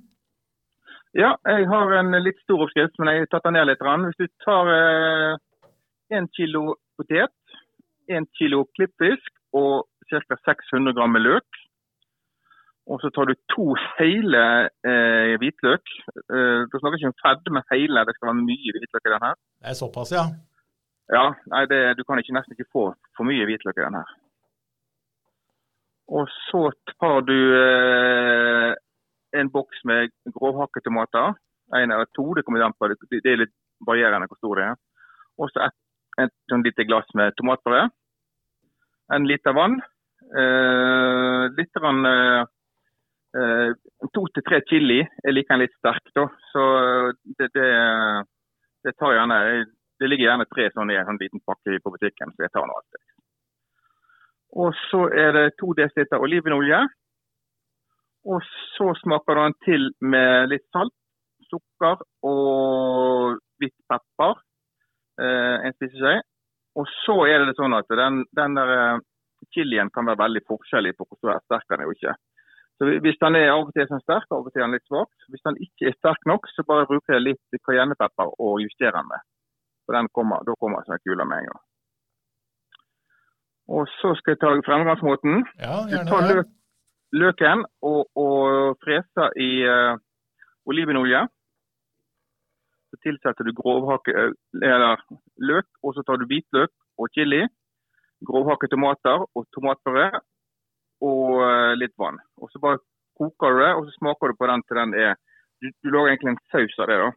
Ja, 1.12 1.34
jeg 1.44 1.66
har 1.68 1.92
en 1.98 2.12
litt 2.22 2.38
stor 2.44 2.62
oppskrift, 2.64 2.94
men 2.98 3.08
jeg 3.10 3.18
har 3.24 3.26
tatt 3.26 3.42
den 3.44 3.52
ned 3.58 3.66
litt. 3.66 3.80
Hvis 3.82 4.16
du 4.16 4.26
tar 4.44 4.68
én 6.14 6.28
kilo 6.36 6.76
potet, 6.96 7.34
én 8.16 8.26
kilo 8.38 8.64
klippfisk 8.76 9.32
og 9.56 9.86
ca. 10.10 10.36
600 10.46 10.94
gram 10.96 11.12
med 11.14 11.26
løk. 11.26 11.60
Og 12.90 12.98
så 13.02 13.10
tar 13.14 13.28
du 13.28 13.34
to 13.54 13.66
hele 13.98 14.42
eh, 14.90 15.34
hvitløk. 15.38 15.92
Eh, 16.34 16.60
du 16.66 16.74
snakker 16.78 16.98
ikke 16.98 17.12
om 17.12 17.20
fedd, 17.22 17.50
men 17.54 17.66
hele. 17.70 18.06
Det 18.06 18.16
skal 18.16 18.30
være 18.30 18.46
mye 18.48 18.74
hvitløk 18.74 19.04
i 19.06 19.12
den 19.14 19.26
her. 19.26 19.36
Det 19.60 19.70
er 19.70 19.78
såpass, 19.78 20.14
ja. 20.16 20.24
Ja, 21.10 21.26
nei, 21.52 21.64
det, 21.70 21.80
Du 21.98 22.02
kan 22.04 22.18
ikke, 22.18 22.34
nesten 22.34 22.56
ikke 22.56 22.72
få 22.72 22.84
for 23.18 23.28
mye 23.28 23.46
hvitløk 23.46 23.78
i 23.78 23.86
den 23.86 23.98
her. 24.00 24.10
Og 26.10 26.26
så 26.50 26.64
tar 26.96 27.22
du 27.30 27.38
eh, 27.54 28.72
en 29.38 29.50
boks 29.54 29.84
med 29.86 30.10
grovhakkede 30.34 30.88
tomater. 30.88 31.38
En 31.78 31.94
eller 31.94 32.10
to, 32.16 32.26
det 32.34 32.44
kommer 32.44 32.66
an 32.66 32.74
på. 32.74 32.90
Det, 32.90 33.22
det 33.22 33.30
er 33.30 33.42
litt 33.44 33.56
varierende 33.86 34.26
hvor 34.26 34.40
stor 34.40 34.58
det 34.58 34.66
er. 34.72 34.80
Og 35.38 35.52
så 35.52 35.68
et, 35.68 35.76
et 36.26 36.34
sånn 36.50 36.66
lite 36.66 36.88
glass 36.88 37.06
med 37.14 37.38
tomatpuré. 37.38 37.86
En 39.14 39.26
liter 39.26 39.54
vann. 39.56 39.80
Eh, 40.40 41.44
litt 41.58 41.76
rann, 41.82 42.06
eh, 42.06 42.42
eh, 43.36 43.70
To 44.14 44.26
til 44.34 44.44
tre 44.46 44.60
chili. 44.68 45.00
Jeg 45.24 45.34
liker 45.34 45.56
den 45.56 45.64
litt 45.64 45.76
sterk, 45.78 46.12
da. 46.14 46.26
Så 46.52 46.62
det, 47.38 47.50
det, 47.54 47.68
det 48.84 48.94
tar 48.98 49.16
gjerne 49.16 49.66
Det 50.00 50.08
ligger 50.08 50.30
gjerne 50.30 50.46
tre 50.48 50.70
sånne 50.72 50.94
i 50.94 50.96
en 50.96 51.10
sånn 51.10 51.20
liten 51.20 51.42
pakke 51.44 51.76
på 51.84 51.90
butikken, 51.92 52.30
så 52.32 52.46
jeg 52.46 52.52
tar 52.54 52.64
nå 52.64 52.72
alltid. 52.72 53.02
Og 54.56 54.72
så 54.88 55.02
er 55.12 55.34
det 55.36 55.42
to 55.60 55.74
dl 55.76 56.16
olivenolje. 56.16 56.78
Og 58.24 58.40
så 58.76 58.94
smaker 59.02 59.36
du 59.36 59.40
den 59.42 59.56
til 59.66 59.84
med 60.00 60.48
litt 60.52 60.64
salt, 60.72 60.94
sukker 61.50 62.00
og 62.24 63.38
hvitt 63.60 63.76
pepper. 63.88 64.40
Eh, 65.20 65.56
en 65.66 65.76
spiseskje. 65.76 66.20
Og 66.78 66.86
så 67.02 67.16
er 67.26 67.44
det 67.44 67.56
sånn 67.58 67.74
at 67.74 67.88
den, 67.98 68.24
den 68.36 68.58
der 68.58 68.74
eh, 68.76 69.00
chilien 69.54 69.90
kan 69.94 70.06
være 70.06 70.22
veldig 70.24 70.42
forskjellig 70.48 70.94
på 70.98 71.06
hvor 71.08 71.40
sterk 71.46 71.66
den 71.72 71.82
er 71.82 71.90
og 71.90 71.96
ikke. 71.96 72.14
Så 72.78 72.88
Hvis 73.04 73.18
den 73.20 73.36
er 73.36 73.50
av 73.52 73.66
og 73.66 73.72
til 73.76 73.88
sånn 73.88 74.00
sterk, 74.04 74.28
av 74.32 74.46
og 74.46 74.52
til 74.52 74.62
er 74.62 74.68
den 74.68 74.76
litt 74.78 74.86
svak. 74.88 75.10
Hvis 75.28 75.42
den 75.44 75.58
ikke 75.60 75.90
er 75.90 75.96
sterk 75.98 76.22
nok, 76.30 76.46
så 76.54 76.64
bare 76.68 76.86
bruker 76.88 77.16
jeg 77.16 77.26
litt 77.26 77.58
cayennepepper 77.68 78.32
og 78.40 78.62
justerer 78.64 78.96
den 78.96 79.10
med. 79.10 79.26
For 79.84 79.98
den 79.98 80.08
kommer, 80.16 80.46
Da 80.46 80.54
kommer 80.56 80.80
den 80.80 80.88
som 80.88 80.96
en 80.96 81.04
kule 81.04 81.26
med 81.28 81.42
en 81.42 81.50
gang. 81.50 81.60
Og 83.76 83.90
så 83.98 84.14
skal 84.18 84.32
jeg 84.32 84.40
ta 84.40 84.54
fremgangsmåten. 84.66 85.44
Ja, 85.60 85.74
Du 85.90 85.98
tar 86.08 86.24
løk, 86.30 86.48
løken 87.12 87.66
og, 87.90 88.00
og 88.16 88.78
freser 88.82 89.36
i 89.36 89.50
uh, 89.68 90.00
olivenolje. 90.66 91.26
Tilsetter 93.04 93.46
du 93.46 93.54
grovhake, 93.56 94.12
eh, 94.12 94.32
eller 94.62 95.00
løk, 95.40 95.68
og 95.82 95.96
så 95.96 96.04
tar 96.04 96.20
du 96.20 96.26
hvitløk 96.28 96.72
og 97.00 97.08
chili. 97.16 97.42
Grovhakket 98.28 98.74
tomater 98.74 99.24
og 99.24 99.46
tomatpuré 99.56 100.10
og 101.00 101.40
eh, 101.46 101.72
litt 101.80 101.96
vann. 101.98 102.20
Og 102.40 102.52
Så 102.52 102.60
bare 102.60 102.82
koker 103.16 103.56
du 103.56 103.62
det, 103.64 103.72
og 103.76 103.86
så 103.86 103.96
smaker 103.98 104.32
du 104.32 104.38
på 104.38 104.48
den 104.50 104.64
til 104.68 104.80
den 104.82 104.94
er 104.94 105.18
Du, 105.60 105.68
du 105.84 105.90
lager 105.92 106.08
egentlig 106.08 106.32
en 106.32 106.44
saus 106.52 106.78
av 106.80 106.86
det. 106.88 106.96
da. 106.96 107.10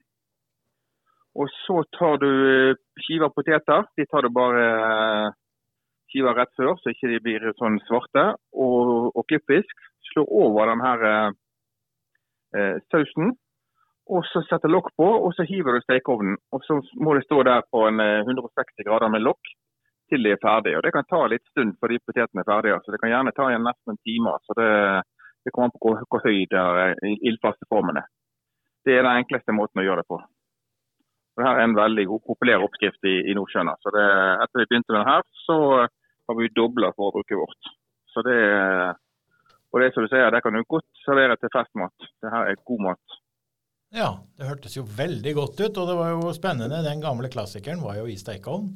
Og 1.39 1.47
så 1.63 1.77
tar 1.97 2.17
du 2.19 2.29
eh, 2.29 2.75
skiver 3.05 3.31
poteter. 3.31 3.85
De 3.97 4.05
tar 4.05 4.21
du 4.21 4.29
bare 4.35 4.65
skiver 6.11 6.35
rett 6.35 6.51
før, 6.59 6.75
så 6.77 6.91
ikke 6.91 7.11
de 7.13 7.21
blir 7.23 7.45
sånn 7.55 7.79
svarte. 7.87 8.25
Og, 8.51 9.15
og 9.15 9.23
klippfisk. 9.31 9.87
Slår 10.11 10.27
over 10.43 10.73
den 10.73 10.83
her 10.83 11.05
eh, 11.07 12.77
sausen. 12.91 13.31
Og 14.11 14.25
så 14.27 14.41
setter 14.43 14.71
lokk 14.71 14.89
på, 14.99 15.05
og 15.25 15.31
så 15.35 15.45
hiver 15.47 15.77
du 15.77 15.83
stekeovnen. 15.83 16.35
Og 16.51 16.63
så 16.67 16.79
må 16.99 17.15
det 17.15 17.23
stå 17.23 17.43
der 17.47 17.63
på 17.71 17.85
en 17.87 18.01
eh, 18.03 18.25
160 18.27 18.83
grader 18.87 19.11
med 19.13 19.23
lokk 19.23 19.53
til 20.11 20.25
de 20.25 20.33
er 20.35 20.41
ferdige. 20.43 20.77
Og 20.77 20.83
Det 20.83 20.91
kan 20.95 21.07
ta 21.07 21.21
litt 21.31 21.45
stund 21.51 21.77
før 21.79 21.93
de 21.93 22.01
potetene 22.03 22.43
er 22.43 22.49
ferdige, 22.49 22.81
så 22.83 22.91
det 22.91 22.99
kan 23.01 23.13
gjerne 23.13 23.35
ta 23.35 23.47
igjen 23.49 23.63
nesten 23.67 23.93
en 23.93 24.01
time. 24.03 24.35
Så 24.43 24.57
det, 24.59 24.69
det 25.45 25.53
kommer 25.53 25.71
an 25.71 25.75
på 25.75 25.83
hvor, 25.85 26.03
hvor 26.11 26.25
høy 26.27 26.43
det 26.51 26.59
er 26.59 26.97
eh, 26.99 27.17
ildfaste 27.29 27.69
formen 27.71 28.01
er. 28.03 28.09
Det 28.83 28.97
er 28.97 29.07
den 29.07 29.23
enkleste 29.23 29.55
måten 29.55 29.79
å 29.79 29.87
gjøre 29.87 30.03
det 30.03 30.11
på. 30.11 30.19
Og 30.19 31.41
Dette 31.41 31.53
er 31.55 31.63
en 31.63 31.79
veldig 31.79 32.05
populær 32.27 32.65
oppskrift 32.65 33.07
i, 33.09 33.15
i 33.31 33.35
Nordsjøen. 33.37 33.71
Så 33.81 33.93
det, 33.95 34.03
etter 34.43 34.61
vi 34.61 34.67
begynte 34.69 34.93
med 34.93 34.99
den 34.99 35.09
her, 35.09 35.23
så 35.47 35.57
har 36.27 36.37
vi 36.37 36.51
dobla 36.53 36.91
forbruket 36.97 37.39
vårt. 37.39 37.71
Så 38.13 38.21
det, 38.27 38.37
og 39.73 39.81
det 39.81 39.89
som 39.93 40.05
du 40.05 40.11
sier, 40.11 40.29
det 40.29 40.43
kan 40.45 40.53
du 40.53 40.61
godt 40.69 40.85
servere 41.05 41.39
til 41.39 41.51
festmat. 41.55 42.09
Det 42.21 42.31
her 42.33 42.51
er 42.51 42.65
god 42.69 42.83
mat. 42.89 43.17
Ja, 43.93 44.09
det 44.39 44.47
hørtes 44.49 44.73
jo 44.77 44.83
veldig 44.89 45.35
godt 45.37 45.59
ut, 45.61 45.77
og 45.77 45.85
det 45.89 45.95
var 45.99 46.09
jo 46.15 46.33
spennende. 46.33 46.81
Den 46.85 47.01
gamle 47.03 47.29
klassikeren 47.29 47.83
var 47.83 47.99
jo 47.99 48.07
i 48.09 48.17
stekeovn. 48.17 48.71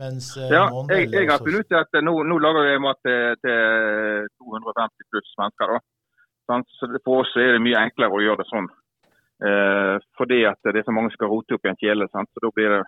Mens 0.00 0.34
eh, 0.36 0.50
Ja, 0.50 0.66
jeg, 0.90 1.08
jeg 1.14 1.30
har 1.30 1.40
funnet 1.40 1.64
ut 1.64 1.76
at 1.78 2.00
nå, 2.02 2.12
nå 2.28 2.38
lager 2.42 2.66
jeg 2.66 2.82
mat 2.82 2.98
til, 3.06 3.38
til 3.40 4.26
250 4.42 5.08
pluss 5.12 5.36
mennesker. 5.40 5.76
da. 5.76 5.80
Så 6.44 6.90
For 7.06 7.22
oss 7.22 7.32
er 7.40 7.56
det 7.56 7.62
mye 7.64 7.86
enklere 7.86 8.12
å 8.12 8.24
gjøre 8.24 8.42
det 8.42 8.50
sånn. 8.50 8.68
Eh, 9.48 9.96
fordi 10.18 10.42
at 10.50 10.60
det 10.66 10.82
er 10.82 10.86
så 10.86 10.94
mange 10.94 11.12
som 11.12 11.22
skal 11.22 11.32
rote 11.32 11.56
opp 11.56 11.64
i 11.64 11.72
en 11.72 11.80
kjele. 11.80 12.08
Sant? 12.12 12.30
Så 12.34 12.42
da 12.44 12.50
blir 12.54 12.74
det 12.74 12.82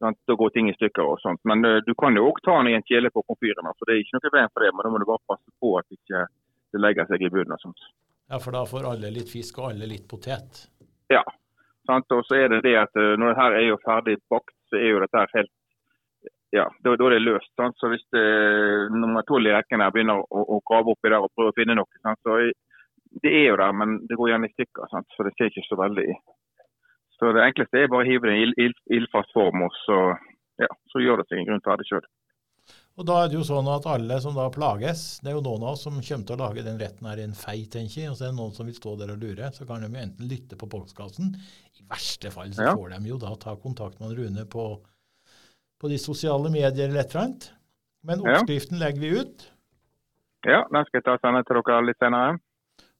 sant? 0.00 0.20
Da 0.28 0.36
går 0.38 0.52
ting 0.54 0.70
i 0.70 0.76
stykker 0.76 1.02
og 1.02 1.18
sånt. 1.24 1.42
Men 1.50 1.66
eh, 1.66 1.80
du 1.86 1.96
kan 1.98 2.14
jo 2.14 2.28
òg 2.30 2.38
ta 2.46 2.60
den 2.60 2.70
i 2.70 2.76
en 2.78 2.86
kjele 2.86 3.10
på 3.10 3.24
komfyren. 3.26 3.72
Så 3.74 3.88
det 3.88 3.96
er 3.96 4.04
ikke 4.04 4.20
noe 4.20 4.34
veien 4.36 4.52
for 4.54 4.64
det. 4.64 4.70
Men 4.76 4.86
da 4.86 4.92
må 4.94 5.02
du 5.02 5.08
bare 5.08 5.28
passe 5.32 5.56
på 5.58 5.74
at 5.80 5.98
ikke 5.98 6.28
det 6.70 6.84
legger 6.84 7.10
seg 7.10 7.26
i 7.26 7.32
bunnen 7.32 7.56
og 7.56 7.64
sånt. 7.64 7.90
Ja, 8.30 8.38
for 8.38 8.54
da 8.54 8.64
får 8.66 8.86
alle 8.86 9.10
litt 9.10 9.30
fisk 9.32 9.58
og 9.58 9.72
alle 9.72 9.88
litt 9.90 10.06
potet. 10.10 10.66
Ja. 11.10 11.24
Sant? 11.88 12.12
Og 12.14 12.22
så 12.28 12.36
er 12.38 12.52
det 12.52 12.60
det 12.62 12.76
at 12.78 12.98
eh, 13.00 13.16
når 13.18 13.32
det 13.32 13.40
her 13.40 13.56
er 13.58 13.66
jo 13.66 13.78
ferdig 13.82 14.20
bakt, 14.30 14.54
så 14.70 14.78
er 14.78 14.92
jo 14.92 15.00
dette 15.02 15.24
helt 15.34 15.56
ja, 16.50 16.66
da, 16.82 16.94
da 16.98 17.06
er 17.06 17.14
det 17.16 17.22
løst. 17.22 17.50
Sant? 17.58 17.76
Så 17.78 17.90
hvis 17.90 18.02
det, 18.14 18.22
nummer 18.94 19.26
tolv 19.26 19.46
i 19.46 19.54
rekken 19.54 19.82
her 19.82 19.90
begynner 19.94 20.22
å, 20.22 20.44
å 20.56 20.60
grave 20.66 20.94
oppi 20.94 21.10
der 21.10 21.22
og 21.22 21.30
prøve 21.34 21.52
å 21.52 21.56
finne 21.58 21.76
noe, 21.78 22.02
sant? 22.02 22.22
så 22.26 22.38
det 23.22 23.32
er 23.34 23.48
jo 23.48 23.58
der, 23.58 23.74
men 23.74 23.98
det 24.06 24.18
går 24.18 24.32
gjerne 24.32 24.50
i 24.50 24.54
stykker. 24.54 24.86
Sant? 24.94 25.10
Så 25.16 25.26
det 25.26 25.34
ser 25.34 25.50
ikke 25.50 25.66
så 25.66 25.78
veldig 25.78 26.06
Så 27.18 27.34
det 27.36 27.44
enkleste 27.44 27.82
er 27.82 27.90
bare 27.92 28.06
å 28.06 28.08
hive 28.08 28.30
det 28.30 28.36
i 28.38 28.46
ild, 28.64 28.78
ildfast 28.98 29.34
form, 29.36 29.66
og 29.66 29.74
så, 29.82 29.98
ja, 30.62 30.70
så 30.92 31.02
gjør 31.02 31.20
det 31.20 31.26
seg 31.28 31.42
en 31.42 31.50
grunn 31.50 31.66
ferdig 31.66 31.90
sjøl. 31.90 32.06
Og 33.00 33.06
da 33.08 33.14
er 33.22 33.30
det 33.32 33.38
jo 33.38 33.44
sånn 33.48 33.68
at 33.72 33.86
alle 33.88 34.18
som 34.20 34.34
da 34.36 34.50
plages, 34.52 35.02
det 35.24 35.30
er 35.30 35.38
jo 35.38 35.44
noen 35.46 35.62
av 35.64 35.70
oss 35.72 35.86
som 35.86 35.94
kommer 35.96 36.26
til 36.28 36.34
å 36.36 36.40
lage 36.42 36.64
den 36.66 36.76
retten 36.82 37.06
her 37.08 37.22
i 37.22 37.24
en 37.24 37.36
fei, 37.38 37.62
tenker 37.72 38.02
jeg, 38.02 38.10
og 38.12 38.18
så 38.18 38.26
er 38.26 38.34
det 38.34 38.36
noen 38.36 38.52
som 38.52 38.68
vil 38.68 38.76
stå 38.76 38.92
der 39.00 39.14
og 39.14 39.22
lure, 39.22 39.48
så 39.56 39.64
kan 39.64 39.80
de 39.80 39.88
jo 39.88 40.02
enten 40.02 40.28
lytte 40.28 40.58
på 40.60 40.68
postkassen. 40.68 41.30
i 41.80 41.86
verste 41.88 42.30
fall 42.30 42.52
så 42.52 42.66
Ja. 42.66 42.74
får 42.76 42.90
de 42.92 43.08
jo 43.08 43.16
da 43.16 43.34
ta 43.40 43.56
kontakt 43.56 44.00
med 44.00 44.12
Rune 44.18 44.44
på, 44.44 44.80
på 45.80 45.88
de 45.88 45.96
sosiale 45.96 46.50
medier 46.52 46.90
eller 46.90 47.00
et 47.00 47.14
eller 47.14 47.24
annet. 47.24 47.50
Men 48.04 48.20
Ja. 48.20 48.34
oppskriften 48.36 48.78
legger 48.78 49.00
vi 49.00 49.18
ut, 49.20 49.48
Ja, 50.44 50.64
den 50.72 50.84
skal 50.84 51.00
jeg 51.00 51.04
ta 51.04 51.12
og 51.14 51.20
sende 51.20 51.42
til 51.44 51.56
dere 51.56 51.86
litt 51.86 51.98
senere. 51.98 52.38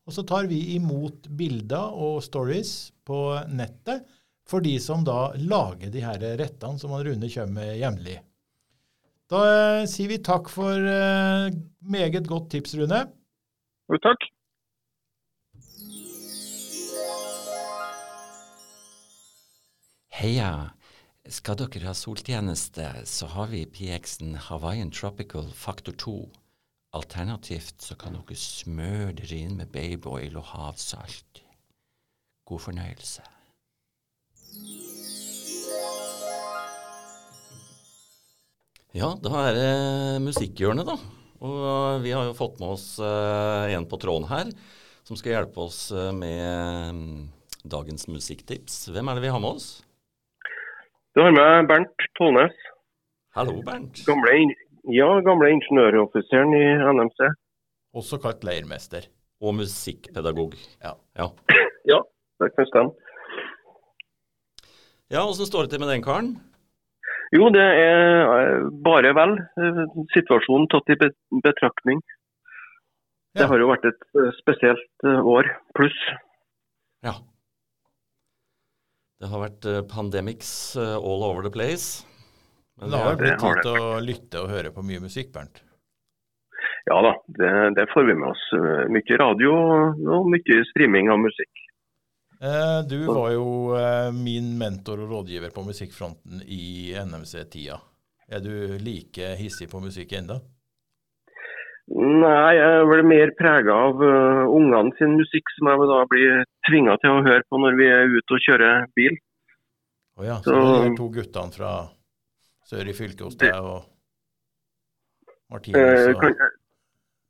og 0.07 0.13
så 0.15 0.27
tar 0.27 0.47
vi 0.47 0.77
imot 0.77 1.29
bilder 1.37 1.93
og 1.93 2.23
stories 2.23 2.91
på 3.05 3.45
nettet 3.53 4.07
for 4.47 4.61
de 4.61 4.79
som 4.79 5.05
da 5.05 5.33
lager 5.37 5.91
de 5.91 6.01
her 6.01 6.19
rettene 6.39 6.79
som 6.79 6.91
Rune 6.91 7.29
kommer 7.29 7.53
med 7.53 7.79
jevnlig. 7.79 8.21
Da 9.31 9.40
eh, 9.47 9.87
sier 9.87 10.11
vi 10.11 10.19
takk 10.27 10.49
for 10.51 10.75
eh, 10.75 11.53
meget 11.87 12.27
godt 12.27 12.51
tips, 12.51 12.75
Rune. 12.75 13.05
Jo, 13.90 13.99
takk. 14.03 14.27
Heia! 20.21 20.51
Skal 21.31 21.61
dere 21.61 21.87
ha 21.87 21.95
soltjeneste, 21.95 22.88
så 23.07 23.29
har 23.31 23.53
vi 23.53 23.62
PX-en 23.71 24.35
Hawaiian 24.49 24.90
Tropical 24.90 25.47
Faktor 25.55 25.95
2. 25.95 26.16
Alternativt 26.99 27.87
så 27.87 27.95
kan 27.95 28.19
dere 28.19 28.35
smøre 28.35 29.14
dere 29.21 29.45
inn 29.45 29.61
med 29.61 29.71
babyoil 29.71 30.40
og 30.40 30.49
havsalt. 30.57 31.45
God 32.51 32.66
fornøyelse. 32.66 33.23
Ja, 38.90 39.12
da 39.22 39.31
er 39.46 39.55
det 39.55 40.22
musikkhjørnet, 40.24 40.88
da. 40.88 40.96
Og 41.46 42.00
vi 42.03 42.11
har 42.11 42.24
jo 42.26 42.35
fått 42.35 42.57
med 42.59 42.72
oss 42.74 42.96
uh, 42.98 43.70
en 43.70 43.87
på 43.87 44.00
tråden 44.03 44.26
her 44.26 44.50
som 45.07 45.14
skal 45.18 45.37
hjelpe 45.37 45.62
oss 45.62 45.79
uh, 45.94 46.11
med 46.11 46.90
um, 46.90 47.29
dagens 47.62 48.09
musikktips. 48.11 48.88
Hvem 48.90 49.12
er 49.12 49.14
det 49.14 49.24
vi 49.29 49.31
har 49.31 49.38
med 49.38 49.61
oss? 49.61 49.68
Du 51.14 51.22
har 51.22 51.31
med 51.31 51.70
Bernt 51.70 52.05
Tollnes. 52.18 52.59
Hallo, 53.38 53.61
Bernt. 53.62 54.03
Gamle, 54.11 54.35
ja, 54.90 55.09
gamle 55.22 55.55
ingeniøroffiseren 55.55 56.50
i 56.59 56.66
NMC. 56.90 57.31
Også 57.94 58.18
kalt 58.18 58.42
leirmester. 58.46 59.07
Og 59.38 59.55
musikkpedagog. 59.62 60.59
Ja. 60.83 60.96
Ja, 61.14 61.31
Ja, 61.87 62.03
det 62.42 62.50
kan 62.59 62.66
stemme. 62.74 62.92
ja 65.14 65.22
åssen 65.22 65.46
står 65.46 65.66
det 65.66 65.76
til 65.76 65.87
med 65.87 65.94
den 65.94 66.03
karen? 66.03 66.35
Jo, 67.31 67.47
det 67.55 67.62
er 67.62 68.25
eh, 68.27 68.64
bare 68.83 69.12
vel. 69.14 69.37
eh, 69.62 69.85
Situasjonen 70.14 70.66
tatt 70.73 70.90
i 70.90 70.99
betraktning. 71.45 72.03
Ja. 73.37 73.45
Det 73.45 73.49
har 73.53 73.62
jo 73.62 73.71
vært 73.71 73.87
et 73.87 74.07
eh, 74.19 74.33
spesielt 74.40 75.07
år 75.07 75.51
pluss. 75.79 75.99
Ja. 77.07 77.14
Det 79.21 79.31
har 79.31 79.45
vært 79.45 79.66
pandemics 79.93 80.51
all 80.81 81.23
over 81.27 81.45
the 81.45 81.53
place. 81.53 82.07
Men 82.81 82.90
det 82.90 83.01
har 83.05 83.19
blitt 83.21 83.43
tid 83.43 83.59
til 83.62 83.77
å 83.77 83.88
lytte 84.01 84.40
og 84.40 84.49
høre 84.49 84.71
på 84.73 84.83
mye 84.88 85.03
musikk, 85.05 85.35
Bernt. 85.35 85.61
Ja 86.88 86.97
da, 87.05 87.11
det, 87.37 87.51
det 87.77 87.85
får 87.93 88.07
vi 88.09 88.14
med 88.16 88.31
oss. 88.33 88.45
Mye 88.90 89.19
radio 89.21 89.53
og 90.16 90.31
mye 90.33 90.62
streaming 90.73 91.12
av 91.12 91.21
musikk. 91.21 91.60
Eh, 92.40 92.81
Du 92.88 93.07
var 93.07 93.31
jo 93.35 93.46
eh, 93.76 94.09
min 94.16 94.55
mentor 94.59 95.03
og 95.05 95.11
rådgiver 95.12 95.53
på 95.53 95.64
musikkfronten 95.66 96.40
i 96.46 96.94
NMC-tida. 96.96 97.76
Er 98.31 98.40
du 98.40 98.79
like 98.81 99.35
hissig 99.37 99.68
på 99.70 99.81
musikk 99.83 100.12
enda? 100.16 100.38
Nei, 101.90 102.53
jeg 102.55 102.85
vel 102.87 103.03
mer 103.03 103.33
prega 103.35 103.74
av 103.88 103.98
uh, 103.98 104.44
ungene 104.55 104.92
sin 104.94 105.16
musikk, 105.18 105.48
som 105.57 105.66
jeg 105.72 105.88
da 105.90 105.96
blir 106.12 106.44
tvinga 106.68 106.94
til 107.03 107.16
å 107.16 107.24
høre 107.26 107.42
på 107.50 107.59
når 107.59 107.74
vi 107.81 107.88
er 107.90 108.12
ute 108.14 108.37
og 108.37 108.44
kjører 108.44 108.85
bil. 108.94 109.16
Å 110.20 110.29
ja, 110.29 110.37
så 110.44 110.55
Så- 110.55 110.85
de 110.85 110.92
to 111.00 111.09
guttene 111.16 111.50
fra 111.57 111.72
sør 112.70 112.87
i 112.87 112.94
fylket 112.94 113.24
hos 113.26 113.35
deg 113.40 113.59
og 113.59 113.88
Martinus 115.50 115.83
Eh, 115.83 116.14
og 116.14 116.20
kan, 116.22 116.38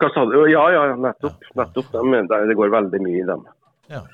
hva 0.04 0.12
sa 0.12 0.24
du? 0.28 0.36
Ja, 0.52 0.66
ja, 0.76 0.84
nettopp. 0.94 1.40
Ja. 1.40 1.64
nettopp 1.64 1.90
De, 1.96 2.46
det 2.52 2.56
går 2.60 2.68
veldig 2.76 3.00
mye 3.00 3.22
i 3.22 3.26
dem. 3.32 3.46
ja. 3.88 4.04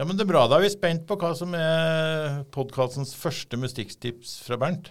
Ja, 0.00 0.06
men 0.08 0.16
det 0.16 0.24
er 0.24 0.30
bra. 0.32 0.46
Da 0.48 0.56
er 0.56 0.64
vi 0.64 0.72
spent 0.72 1.04
på 1.08 1.18
hva 1.20 1.34
som 1.36 1.52
er 1.52 2.40
podkastens 2.54 3.12
første 3.20 3.60
mystikktips 3.60 4.38
fra 4.46 4.56
Bernt. 4.60 4.88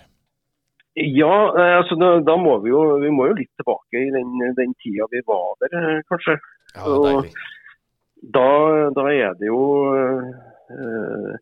Ja, 0.99 1.33
eh, 1.57 1.75
altså 1.79 1.97
da, 1.97 2.11
da 2.25 2.35
må 2.37 2.59
vi 2.61 2.69
jo 2.69 2.83
vi 3.01 3.09
må 3.13 3.29
jo 3.29 3.37
litt 3.39 3.51
tilbake 3.57 4.03
i 4.03 4.09
den, 4.13 4.35
den 4.57 4.73
tida 4.83 5.07
vi 5.09 5.23
var 5.25 5.55
der, 5.63 5.77
eh, 5.79 6.01
kanskje. 6.11 6.37
Ja, 6.75 6.85
det 6.85 6.99
deilig. 7.07 7.33
Da, 8.35 8.47
da 8.93 9.05
er 9.15 9.35
det 9.39 9.47
jo 9.47 9.61
uh, 9.95 11.37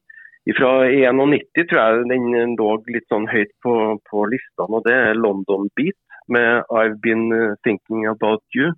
Fra 0.59 0.71
91 0.85 1.65
tror 1.71 1.79
jeg 1.81 2.03
den 2.11 2.53
lå 2.59 2.67
litt 2.93 3.07
sånn 3.09 3.25
høyt 3.27 3.49
på, 3.65 3.73
på 4.07 4.27
listene, 4.29 4.77
og 4.77 4.85
det 4.85 4.93
er 4.93 5.17
London 5.17 5.67
Beat 5.75 5.97
med 6.31 6.63
'I've 6.69 6.99
Been 7.01 7.31
eh, 7.33 7.55
Thinking 7.63 8.05
About 8.07 8.43
You'. 8.55 8.75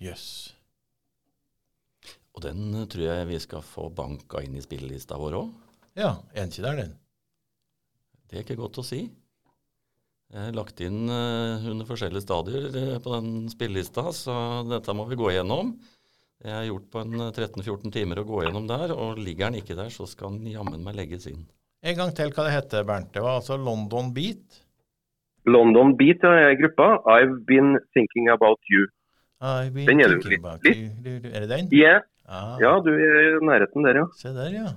Jøss. 0.00 0.59
Og 2.40 2.46
den 2.48 2.72
eh, 2.72 2.86
tror 2.88 3.04
jeg 3.04 3.28
vi 3.28 3.38
skal 3.42 3.60
få 3.66 3.90
banka 3.92 4.40
inn 4.40 4.56
i 4.56 4.62
spillelista 4.64 5.18
vår 5.20 5.34
òg. 5.42 5.48
Ja, 6.00 6.14
er 6.32 6.46
den 6.46 6.52
ikke 6.54 6.64
der, 6.64 6.78
den? 6.80 6.94
Det 8.30 8.38
er 8.38 8.44
ikke 8.46 8.56
godt 8.62 8.78
å 8.80 8.84
si. 8.86 9.00
Jeg 10.30 10.46
har 10.46 10.54
lagt 10.56 10.80
inn 10.86 11.10
eh, 11.10 11.66
under 11.68 11.84
forskjellige 11.88 12.22
stadier 12.24 12.68
eh, 12.70 12.98
på 13.02 13.12
den 13.18 13.48
spillelista, 13.52 14.06
så 14.16 14.34
dette 14.70 14.94
må 14.96 15.04
vi 15.10 15.18
gå 15.20 15.28
igjennom. 15.34 15.74
Jeg 16.40 16.54
har 16.54 16.64
gjort 16.70 16.86
på 16.94 17.02
en 17.02 17.16
eh, 17.26 17.32
13-14 17.36 17.92
timer 17.98 18.22
å 18.22 18.26
gå 18.30 18.44
gjennom 18.46 18.68
der, 18.70 18.94
og 18.96 19.20
ligger 19.20 19.50
den 19.50 19.60
ikke 19.60 19.76
der, 19.76 19.90
så 19.92 20.06
skal 20.08 20.38
den 20.38 20.48
jammen 20.54 20.80
meg 20.86 20.96
legges 20.96 21.26
inn. 21.28 21.42
En 21.84 21.98
gang 21.98 22.14
til 22.16 22.32
hva 22.32 22.46
det 22.46 22.54
heter, 22.54 22.86
Bernt. 22.88 23.10
Det 23.12 23.20
var 23.24 23.40
altså 23.42 23.58
London 23.60 24.14
Beat. 24.16 24.62
London 25.48 25.92
Beat 25.98 26.24
er 26.28 26.54
gruppa. 26.60 26.88
'I've 27.04 27.42
Been 27.48 27.74
Thinking 27.96 28.32
About 28.32 28.60
You'. 28.72 28.88
I've 29.40 29.72
been 29.76 29.88
Den 29.88 30.00
er 30.04 30.14
thinking 30.14 30.40
about 30.44 30.64
litt- 30.64 30.76
you. 31.04 31.20
Er 31.34 31.40
det 31.44 31.48
den? 31.48 31.68
Yeah. 31.72 32.00
Ah, 32.30 32.54
Ja, 32.62 32.76
du 32.84 32.92
er 32.94 33.16
i 33.26 33.40
nærheten 33.42 33.82
der, 33.86 33.96
ja. 34.02 34.06
Se 34.18 34.30
der, 34.36 34.52
ja. 34.54 34.68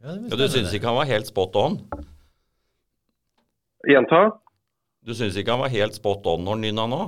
ja, 0.00 0.14
det 0.16 0.30
Ja, 0.32 0.38
du 0.40 0.46
syns 0.48 0.72
ikke 0.72 0.88
han 0.88 0.96
var 0.96 1.10
helt 1.10 1.28
spot 1.28 1.56
on? 1.60 1.76
Gjenta? 3.84 4.22
Du 5.04 5.12
syns 5.16 5.36
ikke 5.36 5.52
han 5.52 5.60
var 5.60 5.72
helt 5.74 5.98
spot 5.98 6.24
on 6.32 6.46
når 6.46 6.56
han 6.56 6.64
nynna 6.64 6.86
nå? 6.88 7.02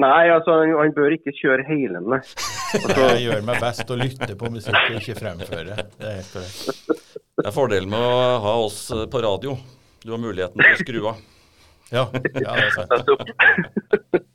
Nei, 0.00 0.28
altså, 0.30 0.54
han, 0.60 0.70
han 0.78 0.92
bør 0.94 1.16
ikke 1.16 1.34
kjøre 1.40 1.64
hele 1.66 1.98
nei. 2.12 2.20
Altså, 2.22 3.00
Jeg 3.16 3.24
gjør 3.26 3.42
meg 3.50 3.58
best 3.66 3.90
å 3.90 3.98
lytte 3.98 4.36
på 4.38 4.52
musikk 4.54 4.78
og 4.78 5.00
ikke 5.00 5.18
fremføre. 5.18 5.80
Det 5.98 6.06
er 6.06 6.20
helt 6.20 6.30
korrekt. 6.36 7.02
Det 7.40 7.48
er 7.50 7.56
fordelen 7.56 7.90
med 7.90 8.06
å 8.06 8.38
ha 8.44 8.54
oss 8.62 8.78
eh, 8.94 9.06
på 9.10 9.22
radio. 9.24 9.56
Du 10.04 10.14
har 10.14 10.22
muligheten 10.22 10.62
til 10.62 10.76
å 10.76 10.80
skru 10.84 11.00
av. 11.10 11.20
Ja, 11.90 12.04
ja, 12.38 12.54
det 12.54 12.68
er 12.68 12.74
sant. 12.78 13.10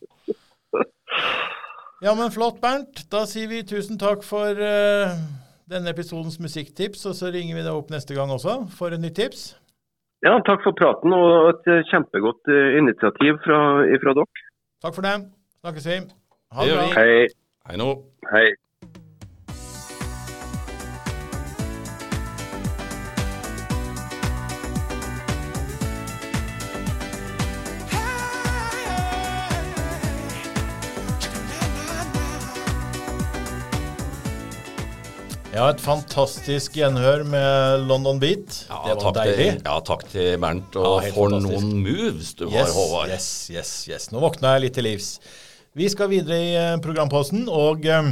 Ja, 2.06 2.12
men 2.14 2.30
flott, 2.30 2.60
Bernt. 2.62 3.00
Da 3.10 3.24
sier 3.26 3.48
vi 3.50 3.64
tusen 3.66 3.98
takk 3.98 4.22
for 4.22 4.60
uh, 4.62 5.14
denne 5.66 5.90
episodens 5.90 6.36
musikktips, 6.38 7.02
og 7.10 7.16
så 7.18 7.32
ringer 7.34 7.58
vi 7.58 7.64
deg 7.66 7.74
opp 7.74 7.90
neste 7.90 8.14
gang 8.14 8.30
også 8.30 8.60
for 8.78 8.94
et 8.94 9.02
nytt 9.02 9.16
tips. 9.18 9.48
Ja, 10.22 10.36
takk 10.46 10.62
for 10.62 10.78
praten 10.78 11.16
og 11.18 11.50
et 11.50 11.68
eh, 11.70 11.82
kjempegodt 11.90 12.50
eh, 12.50 12.78
initiativ 12.78 13.42
fra, 13.42 13.60
fra 14.04 14.14
dere. 14.20 14.46
Takk 14.86 14.96
for 15.00 15.06
det. 15.06 15.16
Snakkes 15.66 15.90
vi. 15.90 15.98
Ha 16.54 16.68
Det 16.70 16.78
bra. 16.78 16.86
Hei. 16.94 17.26
Hei 17.72 17.82
nå. 17.82 17.90
Hei. 18.30 18.46
Ja, 35.56 35.70
et 35.72 35.80
fantastisk 35.80 36.74
gjenhør 36.76 37.22
med 37.32 37.86
London 37.88 38.18
Beat. 38.20 38.66
Ja, 38.68 38.82
det 38.84 38.96
var 38.98 39.04
takk 39.06 39.18
deilig. 39.22 39.46
Til, 39.54 39.62
ja, 39.64 39.76
takk 39.88 40.02
til 40.12 40.34
Bernt. 40.44 40.76
Og 40.76 41.06
ja, 41.06 41.14
for 41.16 41.32
fantastisk. 41.32 41.64
noen 41.64 41.86
moves 41.86 42.32
du 42.36 42.44
har, 42.52 42.68
Håvard. 42.76 43.14
yes, 43.16 43.28
yes, 43.54 43.72
yes. 43.88 44.10
Nå 44.12 44.20
våkna 44.20 44.58
jeg 44.58 44.66
litt 44.66 44.76
til 44.76 44.88
livs. 44.90 45.08
Vi 45.80 45.88
skal 45.94 46.12
videre 46.12 46.42
i 46.44 46.52
eh, 46.60 46.76
programposten, 46.84 47.48
og 47.48 47.88
eh, 47.88 48.12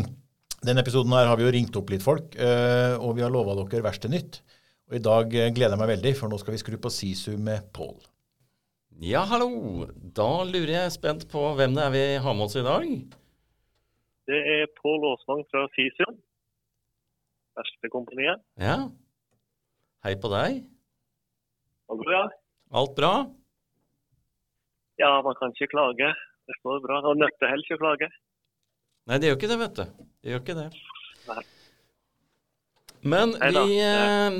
denne 0.63 0.87
episoden 0.87 1.11
her 1.17 1.27
har 1.33 1.35
vi 1.35 1.43
jo 1.43 1.51
ringt 1.57 1.81
opp 1.81 1.91
litt 1.91 2.07
folk, 2.07 2.31
eh, 2.39 2.95
og 2.95 3.17
vi 3.19 3.27
har 3.27 3.35
lova 3.35 3.59
dere 3.59 3.89
verste 3.91 4.07
nytt. 4.07 4.39
Og 4.87 5.01
i 5.01 5.03
dag 5.03 5.27
gleder 5.27 5.75
jeg 5.75 5.83
meg 5.83 5.95
veldig, 5.97 6.17
for 6.23 6.31
nå 6.31 6.39
skal 6.39 6.55
vi 6.55 6.63
skru 6.63 6.79
på 6.79 6.95
Sisu 6.95 7.33
med 7.35 7.67
Pål. 7.75 7.97
Ja, 9.03 9.27
hallo. 9.27 9.89
Da 10.15 10.31
lurer 10.47 10.77
jeg 10.77 10.95
spent 10.95 11.27
på 11.27 11.49
hvem 11.59 11.75
det 11.75 11.89
er 11.89 11.95
vi 11.99 12.09
har 12.23 12.39
med 12.39 12.47
oss 12.47 12.55
i 12.55 12.63
dag. 12.63 12.87
Det 14.31 14.45
er 14.61 14.69
Pål 14.79 15.09
Aasvang 15.11 15.43
fra 15.51 15.67
Fisio. 15.75 16.13
Verkstedkompaniet. 17.57 18.41
Ja. 18.61 18.77
Hei 20.03 20.13
på 20.19 20.31
deg. 20.33 20.63
Hallo, 21.91 22.05
ja. 22.09 22.23
Alt 22.73 22.95
bra? 22.97 23.13
Ja, 25.01 25.15
man 25.25 25.37
kan 25.39 25.53
ikke 25.53 25.69
klage. 25.75 26.09
Det 26.49 26.57
står 26.59 26.81
bra. 26.83 27.01
Og 27.05 27.19
nøtter 27.21 27.51
heller 27.51 27.67
ikke 27.67 27.77
å 27.77 27.83
klage. 27.83 28.09
Nei, 29.09 29.19
det 29.19 29.29
gjør 29.29 29.37
ikke 29.39 29.51
det, 29.51 29.59
vet 29.61 29.77
du. 29.77 30.07
Det 30.23 30.33
gjør 30.33 30.43
ikke 30.43 30.57
det. 30.61 30.69
Nei. 31.27 31.43
Men 33.03 33.33
vi 33.35 33.79
eh, 33.83 34.35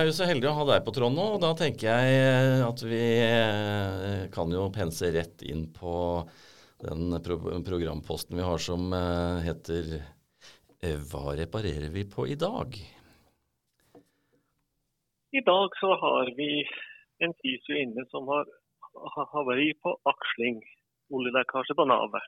er 0.00 0.06
jo 0.08 0.12
så 0.16 0.26
heldige 0.28 0.48
å 0.48 0.56
ha 0.56 0.64
deg 0.70 0.84
på 0.86 0.94
tråden 0.96 1.18
nå, 1.18 1.26
og 1.36 1.42
da 1.44 1.50
tenker 1.58 1.90
jeg 1.90 2.20
eh, 2.22 2.62
at 2.64 2.84
vi 2.88 3.02
eh, 3.20 4.22
kan 4.32 4.48
jo 4.54 4.70
pense 4.72 5.10
rett 5.12 5.44
inn 5.44 5.66
på 5.76 5.92
den 6.80 7.18
programposten 7.66 8.38
vi 8.38 8.46
har 8.46 8.62
som 8.62 8.92
heter 9.44 9.98
Hva 10.82 11.34
reparerer 11.34 11.90
vi 11.90 12.04
på 12.06 12.26
i 12.30 12.34
dag? 12.38 12.74
I 15.32 15.40
dag 15.44 15.70
så 15.80 15.90
har 16.02 16.30
vi 16.36 16.62
en 17.24 17.34
fysio 17.42 17.74
inne 17.82 18.04
som 18.10 18.28
har 18.28 18.44
ha- 18.94 19.28
havari 19.32 19.72
på 19.82 19.96
aksling. 20.06 20.62
Oljelekkasje 21.10 21.74
på 21.74 21.84
navet. 21.88 22.22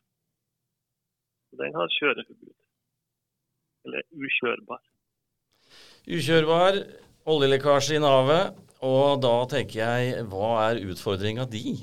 Den 1.53 1.75
har 1.75 1.89
kjøreforbud. 2.01 2.57
Eller 3.87 4.03
ukjørbar. 4.27 4.83
Ukjørbar, 6.09 6.79
oljelekkasje 7.27 7.97
i 7.97 8.03
navet, 8.03 8.57
og 8.83 9.21
da 9.23 9.35
tenker 9.47 9.79
jeg 9.85 10.25
hva 10.33 10.51
er 10.71 10.83
utfordringa 10.91 11.47
di? 11.51 11.77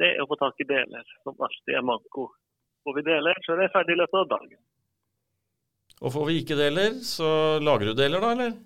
Det 0.00 0.08
er 0.10 0.22
å 0.24 0.26
få 0.28 0.38
tak 0.40 0.58
i 0.60 0.66
deler, 0.68 1.04
som 1.22 1.36
alltid 1.38 1.76
er 1.78 1.84
manko. 1.86 2.28
Får 2.84 2.98
vi 2.98 3.04
deler, 3.06 3.38
så 3.44 3.54
er 3.54 3.62
det 3.62 3.72
ferdig 3.72 3.96
i 3.96 4.00
løpet 4.02 4.20
av 4.20 4.30
dagen. 4.34 4.60
Og 6.04 6.12
får 6.12 6.26
vi 6.28 6.38
ikke 6.42 6.58
deler, 6.58 6.96
så 7.06 7.28
lager 7.64 7.90
du 7.90 7.96
deler 7.96 8.20
da, 8.20 8.32
eller? 8.36 8.56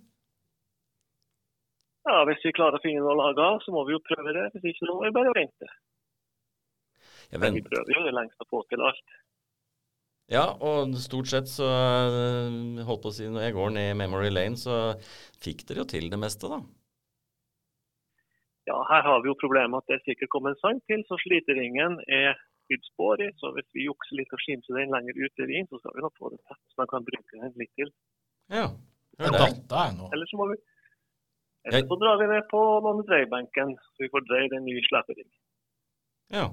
Ja, 2.09 2.23
Hvis 2.25 2.43
vi 2.47 2.55
klarer 2.57 2.79
å 2.79 2.83
finne 2.83 3.05
noe 3.05 3.13
å 3.15 3.21
lage 3.21 3.45
av, 3.45 3.61
så 3.63 3.75
må 3.75 3.85
vi 3.87 3.95
jo 3.95 4.03
prøve 4.07 4.33
det. 4.35 4.47
Hvis 4.55 4.71
ikke, 4.73 4.87
så 4.89 4.97
må 4.97 5.05
vi 5.05 5.15
bare 5.15 5.35
vente. 5.37 5.71
Jeg 7.29 7.43
vent... 7.43 7.59
vi 7.61 7.67
prøver 7.67 7.95
jo 7.95 8.05
det 8.07 8.15
lengst 8.17 8.43
å 8.43 8.49
få 8.49 8.63
til 8.73 8.83
alt. 8.89 9.15
ja, 10.33 10.47
og 10.65 10.97
stort 11.01 11.29
sett 11.29 11.51
så 11.53 11.69
eh, 11.69 12.81
holdt 12.89 13.05
på 13.05 13.13
å 13.13 13.15
si, 13.15 13.29
Når 13.29 13.45
jeg 13.45 13.57
går 13.59 13.71
ned 13.77 13.93
i 13.93 13.99
Memory 14.01 14.33
Lane, 14.33 14.57
så 14.57 14.97
fikk 15.45 15.67
dere 15.69 15.85
jo 15.85 15.89
til 15.93 16.09
det 16.09 16.21
meste, 16.21 16.49
da. 16.49 16.63
Ja, 18.69 18.81
Her 18.89 19.05
har 19.05 19.23
vi 19.25 19.31
jo 19.31 19.37
problemet 19.41 19.85
at 19.85 19.93
det 19.93 19.99
er 19.99 20.07
sikkert 20.09 20.33
kommet 20.33 20.57
en 20.57 20.63
sang 20.65 20.81
til, 20.89 21.05
så 21.09 21.21
sliteringen 21.21 22.01
er 22.09 22.41
bydd 22.71 22.85
spor 22.93 23.21
i. 23.25 23.29
Så 23.41 23.53
hvis 23.57 23.69
vi 23.77 23.87
jukser 23.89 24.19
litt 24.21 24.33
og 24.37 24.43
skimser 24.45 24.79
den 24.81 24.93
lenger 24.95 25.19
ut 25.25 25.43
i 25.45 25.49
vinen, 25.51 25.69
så 25.71 25.81
skal 25.83 25.97
vi 25.97 26.05
nok 26.07 26.17
få 26.21 26.31
det 26.35 26.41
tett, 26.49 26.63
så 26.73 26.83
man 26.83 26.91
kan 26.93 27.07
bruke 27.07 27.43
den 27.43 27.55
litt 27.61 27.73
til. 27.79 27.91
Ja, 28.53 28.67
hør 29.21 29.37
det 29.39 29.95
nå. 29.99 30.11
Eller 30.15 30.31
så 30.31 30.41
må 30.41 30.51
vi 30.53 30.59
eller 31.69 31.85
så 31.85 31.97
drar 32.01 32.17
vi 32.21 32.27
ned 32.31 32.47
på 32.49 32.59
noen 32.81 33.03
dreiebenken, 33.05 33.75
så 33.77 34.05
vi 34.05 34.09
får 34.13 34.25
dreie 34.29 34.49
den 34.55 34.65
nye 34.65 34.81
slepering. 34.87 35.27
Ja. 36.33 36.47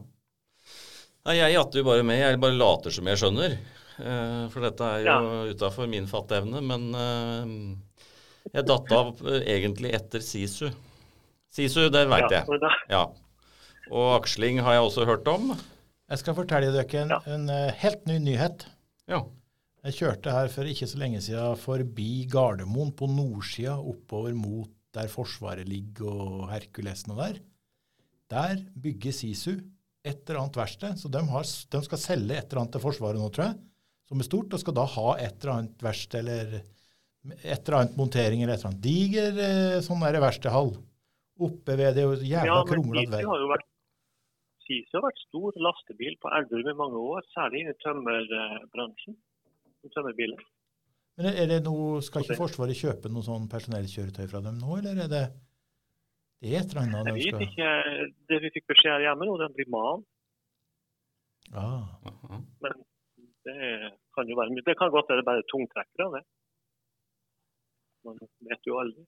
Nei, 1.25 1.35
jeg 1.37 1.53
jatter 1.55 1.79
jo 1.79 1.85
bare 1.87 2.03
med. 2.05 2.19
Jeg 2.19 2.39
bare 2.41 2.57
later 2.57 2.91
som 2.91 3.07
jeg 3.07 3.21
skjønner. 3.21 3.55
Eh, 3.95 4.41
for 4.51 4.65
dette 4.65 4.89
er 4.97 5.05
jo 5.05 5.13
Ja. 5.13 5.53
utafor 5.53 5.87
min 5.87 6.07
fatteevne. 6.09 6.59
Men 6.61 6.89
eh, 6.99 8.49
jeg 8.53 8.67
datt 8.67 8.91
av 8.91 9.13
eh, 9.25 9.45
egentlig 9.55 9.93
etter 9.95 10.19
Sisu. 10.25 10.67
Sisu, 11.49 11.87
det 11.89 12.07
veit 12.11 12.27
Ja, 12.31 12.43
jeg. 12.43 12.73
Ja. 12.91 13.05
Og 13.91 14.21
aksling 14.21 14.59
har 14.65 14.73
jeg 14.73 14.83
også 14.89 15.05
hørt 15.07 15.27
om. 15.31 15.53
Jeg 16.11 16.21
skal 16.21 16.35
fortelle 16.37 16.69
dere 16.73 17.01
en, 17.01 17.13
Ja. 17.15 17.19
en 17.33 17.49
eh, 17.49 17.73
helt 17.81 18.05
ny 18.05 18.19
nyhet. 18.21 18.67
Ja. 19.09 19.23
Jeg 19.85 19.97
kjørte 19.99 20.33
her 20.33 20.47
for 20.49 20.69
ikke 20.69 20.87
så 20.89 20.97
lenge 21.01 21.21
siden 21.21 21.57
forbi 21.61 22.25
Gardermoen 22.29 22.91
på 22.97 23.07
nordsida 23.09 23.75
oppover 23.77 24.33
mot 24.37 24.69
der 24.95 25.09
Forsvaret 25.11 25.67
ligger 25.69 26.09
og 26.09 26.49
Herkulesen 26.51 27.13
og 27.13 27.19
der. 27.21 27.39
Der 28.31 28.61
bygger 28.81 29.13
Sisu 29.13 29.51
et 30.05 30.21
eller 30.29 30.41
annet 30.43 30.57
verksted. 30.57 30.97
Så 31.01 31.09
de, 31.11 31.21
har, 31.29 31.43
de 31.43 31.83
skal 31.85 32.01
selge 32.01 32.37
et 32.37 32.45
eller 32.49 32.61
annet 32.63 32.77
til 32.77 32.85
Forsvaret 32.85 33.19
nå, 33.21 33.29
tror 33.33 33.49
jeg, 33.49 33.59
som 34.09 34.21
er 34.21 34.29
stort, 34.29 34.53
og 34.53 34.61
skal 34.61 34.77
da 34.77 34.85
ha 34.95 35.07
et 35.17 35.37
eller 35.41 35.53
annet 35.57 35.85
verksted 35.85 36.19
eller 36.21 36.57
et 37.41 37.61
eller 37.65 37.79
annet 37.81 37.97
montering 37.97 38.43
eller 38.43 38.53
et 38.53 38.61
eller 38.61 38.71
annet. 38.73 38.83
Diger 38.85 39.39
eh, 39.41 39.79
sånn 39.85 40.01
verkstedhall 40.05 40.75
oppe 41.45 41.77
ved 41.77 41.97
det 41.97 42.05
jævla 42.29 42.61
ja, 42.61 42.65
kronglete 42.69 43.23
Sisu 44.65 44.89
vei. 44.91 44.99
har 44.99 45.07
vært 45.07 45.23
stor 45.27 45.57
lastebil 45.67 46.19
på 46.21 46.33
Elverum 46.39 46.71
i 46.71 46.77
mange 46.81 47.01
år, 47.13 47.25
særlig 47.35 47.65
i 47.69 47.73
tømmerbransjen. 47.85 49.17
Tømmerbiler. 49.93 50.41
Men 51.15 51.27
er 51.31 51.47
det 51.47 51.59
noe, 51.63 52.01
Skal 52.03 52.25
ikke 52.25 52.39
Forsvaret 52.39 52.75
kjøpe 52.75 53.11
noe 53.13 53.23
sånn 53.23 53.45
personellkjøretøy 53.51 54.25
fra 54.31 54.41
dem 54.43 54.57
nå, 54.59 54.79
eller 54.79 55.05
er 55.05 55.11
det 55.11 55.25
det 56.41 56.51
er 56.51 56.61
et 56.61 56.73
eller 56.73 56.81
annet 56.83 57.07
Jeg 57.09 57.15
vet 57.15 57.29
skal 57.31 57.45
ikke, 57.45 57.69
Det 58.29 58.39
vi 58.43 58.51
fikk 58.57 58.67
beskjed 58.73 58.91
her 58.91 59.05
hjemme 59.07 59.27
nå, 59.29 59.37
den 59.41 59.53
blir 59.55 59.69
mal. 59.71 60.03
ah. 61.55 61.85
Men 62.65 62.81
det 63.45 63.91
kan 64.17 64.29
jo 64.29 64.37
være 64.37 64.53
mye. 64.53 64.65
Det 64.65 64.75
kan 64.77 64.91
godt 64.93 65.09
være 65.09 65.25
bare 65.25 65.45
tungtrekkere, 65.51 66.09
det. 66.17 66.23
Man 68.05 68.17
vet 68.49 68.67
jo 68.67 68.79
aldri. 68.81 69.05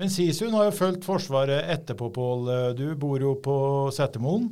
Men 0.00 0.10
Sisun 0.10 0.54
har 0.56 0.68
jo 0.68 0.76
fulgt 0.78 1.04
Forsvaret 1.06 1.68
etterpå, 1.74 2.10
Pål. 2.14 2.48
Du 2.78 2.86
bor 2.98 3.20
jo 3.20 3.34
på 3.44 3.56
Setermoen. 3.94 4.48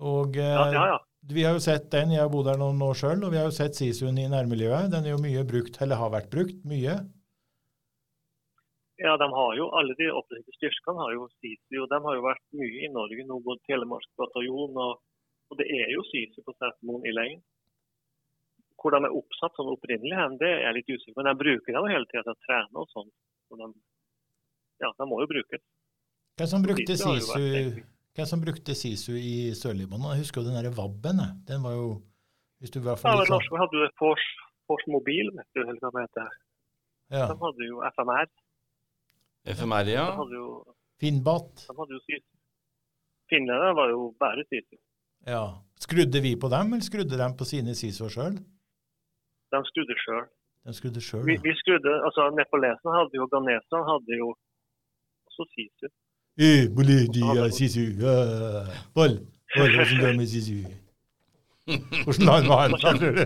Og 0.00 0.36
eh, 0.40 0.50
Ja, 0.56 0.66
ja. 0.72 0.84
ja. 0.94 0.98
vi 1.32 1.44
har 1.44 1.56
jo 1.56 1.62
sett 1.62 1.90
den, 1.92 2.14
jeg 2.16 2.24
har 2.24 2.32
bodd 2.32 2.48
der 2.48 2.60
noen 2.60 2.80
år 2.84 2.96
sjøl, 2.96 3.24
og 3.26 3.32
vi 3.34 3.40
har 3.40 3.48
jo 3.48 3.56
sett 3.56 3.78
Sisuen 3.78 4.18
i 4.18 4.28
nærmiljøet. 4.32 4.90
Den 4.92 5.06
er 5.06 5.14
jo 5.14 5.22
mye 5.22 5.44
brukt, 5.48 5.80
eller 5.84 6.00
har 6.00 6.12
vært 6.14 6.30
brukt, 6.32 6.62
mye. 6.68 7.00
Ja, 9.00 9.16
de 9.16 9.26
har 9.32 9.52
jo, 9.56 9.68
Alle 9.78 9.94
de 9.96 10.10
opprettede 10.12 10.56
styrkene 10.58 11.00
har 11.00 11.14
jo 11.16 11.28
SISU, 11.38 11.76
og 11.82 11.86
de 11.92 11.98
har 12.04 12.16
jo 12.18 12.24
vært 12.26 12.42
mye 12.60 12.82
i 12.84 12.90
Norge 12.92 13.24
nå, 13.24 13.38
både 13.46 13.64
Telemarksbataljonen 13.68 14.80
og, 14.84 14.98
og 15.48 15.60
det 15.60 15.66
er 15.72 15.88
jo 15.94 16.04
SISU 16.10 16.42
på 16.44 16.52
Setermoen 16.58 17.06
i 17.08 17.14
Lein. 17.16 17.40
Hvor 18.80 18.92
de 18.92 19.00
er 19.00 19.16
oppsatt 19.16 19.56
sånn 19.56 19.72
opprinnelig, 19.72 20.12
hen, 20.16 20.36
det 20.40 20.50
er 20.52 20.66
jeg 20.66 20.76
litt 20.78 20.92
usikker 20.92 21.14
på. 21.14 21.22
Men 21.22 21.30
de 21.30 21.42
bruker 21.44 21.76
dem 21.76 21.88
hele 21.92 22.08
tida 22.12 22.24
til 22.26 22.36
å 22.36 22.42
trene 22.44 22.82
og 22.82 22.92
sånn. 22.92 23.08
Så 23.48 23.60
de, 23.60 23.70
ja, 24.84 24.92
de 25.00 25.08
må 25.08 25.22
jo 25.24 25.30
brukes. 25.32 25.64
Hvem 26.40 26.52
som 26.52 26.64
brukte 26.64 26.96
Sisu 27.00 27.48
hvem 28.20 28.28
som 28.30 28.42
brukte 28.44 28.74
Sisu 28.76 29.12
i 29.16 29.50
Sør-Libanon? 29.56 30.12
Jeg 30.14 30.22
husker 30.26 30.40
jo 30.42 30.48
den 30.50 30.56
derre 30.58 30.72
VAB-en. 30.76 31.20
Den 31.48 31.62
var 31.64 31.74
jo 31.76 31.88
hvis 32.60 32.72
du 32.74 32.80
var 32.84 32.98
for 33.00 33.08
Ja, 33.08 33.16
litt 33.16 33.30
men 33.30 33.38
Lars, 33.38 33.46
vi 33.48 33.58
hadde 33.62 33.78
jo 33.80 33.86
Fors, 33.96 34.24
Fors 34.68 34.82
Mobil, 34.92 35.30
vet 35.32 35.48
du, 35.56 35.62
hva 35.64 35.92
det 35.94 36.02
heter. 36.04 36.34
ja, 37.16 37.26
De 37.30 37.36
hadde 37.40 37.68
jo 37.70 37.78
FMR. 37.96 38.28
FMR, 39.56 39.84
De 39.88 39.96
hadde 39.96 40.36
jo, 40.36 40.48
Finnbat. 41.00 41.64
de 41.70 41.76
hadde 41.78 41.96
jo 41.96 42.00
SISU. 42.04 42.26
Finnene 43.32 43.70
var 43.78 43.88
jo 43.94 44.02
bare 44.20 44.44
SISU. 44.50 44.76
Ja. 45.26 45.44
Skrudde 45.80 46.20
vi 46.20 46.34
på 46.36 46.50
dem, 46.52 46.74
eller 46.76 46.84
skrudde 46.84 47.16
de 47.16 47.28
på 47.40 47.48
sine 47.48 47.72
Sisu 47.74 48.04
sjøl? 48.12 48.36
De 49.50 49.62
skrudde 49.72 49.96
sjøl. 50.04 50.26
De 50.68 50.76
skrudde 50.76 51.00
sjøl, 51.00 51.24
ja. 51.32 51.40
vi 51.40 51.54
skrudde, 51.56 51.92
altså 52.04 52.28
Nepaleserne 52.36 52.92
hadde 52.98 53.16
jo 53.16 53.24
Ganesan 53.32 53.86
hadde 53.88 54.18
jo 54.20 54.28
også 55.30 55.48
SISU. 55.56 55.88
Eh, 56.38 56.68
bolé, 56.76 57.06
de 57.14 57.20
er 57.20 57.50
Sisu. 57.54 57.82
Ja. 58.00 58.14
Boll. 58.94 59.18
Boll, 59.56 59.72
hvordan 59.74 59.98
går 60.00 60.06
det 60.06 60.16
med 60.20 60.28
Sisu? 60.30 60.60
Hvordan 62.04 62.46
du? 63.00 63.24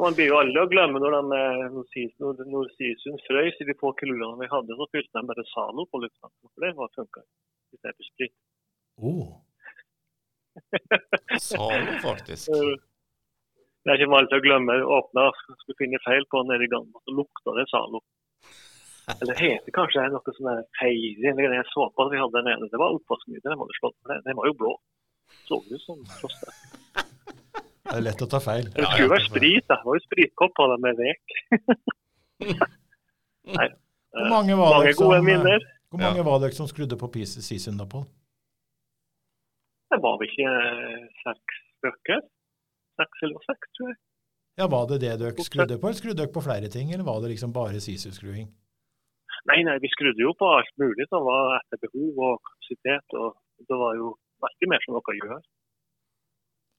Man 0.00 0.14
blir 0.16 0.30
jo 0.30 0.38
aldri 0.38 0.60
å 0.62 0.68
glemme 0.70 1.00
når, 1.02 1.16
de, 1.18 1.40
frøs 1.74 1.74
når, 1.74 1.82
når, 2.22 2.44
når 2.52 2.68
Sisuen 2.78 3.18
frøys 3.26 3.58
i 3.60 3.66
de 3.68 3.74
få 3.80 3.90
kulene 3.98 4.38
vi 4.38 4.48
hadde, 4.52 4.76
så 4.78 4.86
fylte 4.94 5.18
de 5.18 5.30
bare 5.30 5.44
Zalo 5.50 5.84
på 5.90 6.00
lufta. 6.04 6.30
Det 6.62 6.70
var 6.78 6.92
funka 6.94 7.24
i 7.24 7.78
stedet 7.80 7.96
for 7.96 8.06
sprit. 8.12 8.34
Oh. 9.02 9.34
Zalo, 11.50 11.98
faktisk. 12.06 12.48
Eh, 12.54 12.78
Det 13.80 13.88
er 13.94 13.96
ikke 13.96 14.12
til 14.28 14.36
å 14.40 14.44
glemme. 14.44 14.74
Åpna, 14.98 15.22
skulle 15.62 15.78
finne 15.78 16.00
feil 16.04 16.24
på 16.32 16.42
nede 16.44 16.66
i 16.66 16.70
gangen, 16.72 16.92
så 17.04 17.14
lukta 17.16 17.54
det 17.58 17.66
Zalo. 17.72 18.02
Eller 19.20 19.34
det 19.34 19.42
heter 19.42 19.70
kanskje 19.76 20.06
noe 20.12 20.32
sånn 20.36 20.48
der 20.50 20.60
Jeg 20.82 21.32
eller 21.32 21.54
den 21.56 21.68
såpa 21.72 22.00
vi 22.12 22.20
hadde 22.20 22.36
der 22.38 22.46
nede. 22.48 22.64
Det 22.72 22.80
var 22.80 22.96
oppvaskmiddel, 22.96 23.48
den 23.50 23.60
hadde 23.62 23.78
slått 23.78 23.98
det. 24.10 24.16
Den 24.26 24.38
var 24.38 24.44
jo 24.50 24.54
blå. 24.62 24.72
Så 25.48 25.54
ut 25.70 25.82
som 25.84 25.98
froste. 26.18 26.48
Det 27.90 27.96
er 27.96 28.04
lett 28.06 28.22
å 28.22 28.28
ta 28.30 28.38
feil. 28.42 28.66
Det 28.70 28.84
skulle 28.86 29.06
jo 29.08 29.14
være 29.14 29.26
sprit, 29.26 29.64
da. 29.66 29.74
det 29.80 29.86
var 29.88 29.94
jo 29.98 30.02
spritkopp 30.04 30.52
på 30.58 30.64
den 30.70 30.80
med 30.84 30.94
rek. 31.00 31.24
Nei. 33.58 33.68
Hvor 34.10 34.26
eh, 34.26 34.30
mange 34.30 34.54
var 34.58 34.68
mange 34.76 34.90
det 34.90 34.96
som, 34.98 35.24
minner. 35.26 35.60
Hvor 35.90 36.00
mange 36.02 36.22
var 36.26 36.36
dere 36.42 36.54
som 36.54 36.68
skrudde 36.70 36.96
på 37.00 37.06
pis- 37.14 37.42
Sisun? 37.42 37.80
Det 37.80 37.86
var 40.04 40.14
vel 40.20 40.28
ikke 40.28 40.50
eh, 40.50 41.02
seks 41.24 41.54
stykker? 41.80 42.20
Seks 43.00 43.16
eller 43.26 43.40
seks, 43.48 43.66
tror 43.78 43.88
jeg. 43.90 43.98
Ja, 44.60 44.66
Var 44.68 44.84
det 44.90 44.98
det 45.00 45.14
dere 45.22 45.44
skrudde 45.46 45.78
på, 45.80 45.88
eller 45.88 45.98
skrudde 45.98 46.20
dere 46.20 46.32
på 46.34 46.42
flere 46.44 46.68
ting, 46.68 46.90
eller 46.92 47.06
var 47.06 47.22
det 47.22 47.30
liksom 47.32 47.52
bare 47.54 47.80
Sisu-skruing? 47.80 48.48
Nei, 49.48 49.62
nei, 49.64 49.78
vi 49.80 49.88
skrudde 49.92 50.20
jo 50.20 50.34
på 50.36 50.48
alt 50.58 50.74
mulig 50.82 51.06
som 51.08 51.24
var 51.24 51.56
etter 51.60 51.80
behov 51.86 52.18
og 52.26 52.42
kapasitet. 52.44 53.16
og 53.16 53.38
Det 53.68 53.78
var 53.80 53.96
jo 53.96 54.12
veldig 54.44 54.68
mer 54.72 54.84
som 54.84 54.96
noe 54.96 55.12
å 55.12 55.16
gjøre. 55.20 55.40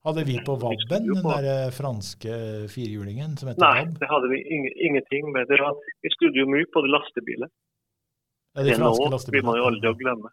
Hadde 0.02 0.24
vi 0.26 0.36
på 0.42 0.54
Vi 0.58 0.62
Vabben, 0.62 1.04
den 1.06 1.26
der 1.26 1.44
eh, 1.50 1.74
franske 1.74 2.36
firehjulingen 2.72 3.36
som 3.38 3.50
heter 3.50 3.62
Nei, 3.62 3.84
Vab? 3.84 3.98
det 4.00 4.08
hadde 4.10 4.30
vi 4.32 4.40
ingenting 4.86 5.30
med. 5.34 5.46
Det 5.50 5.60
var, 5.62 5.78
vi 6.02 6.10
skrudde 6.14 6.42
jo 6.42 6.46
mye 6.50 6.66
på 6.74 6.82
de 6.82 6.90
lastebiler. 6.90 7.50
Ja, 8.56 8.64
de 8.64 8.72
Det 8.72 8.80
nå 8.82 8.90
franske 8.98 9.34
blir 9.34 9.46
man 9.46 9.60
jo 9.60 9.68
aldri 9.70 9.94
glemme. 10.02 10.32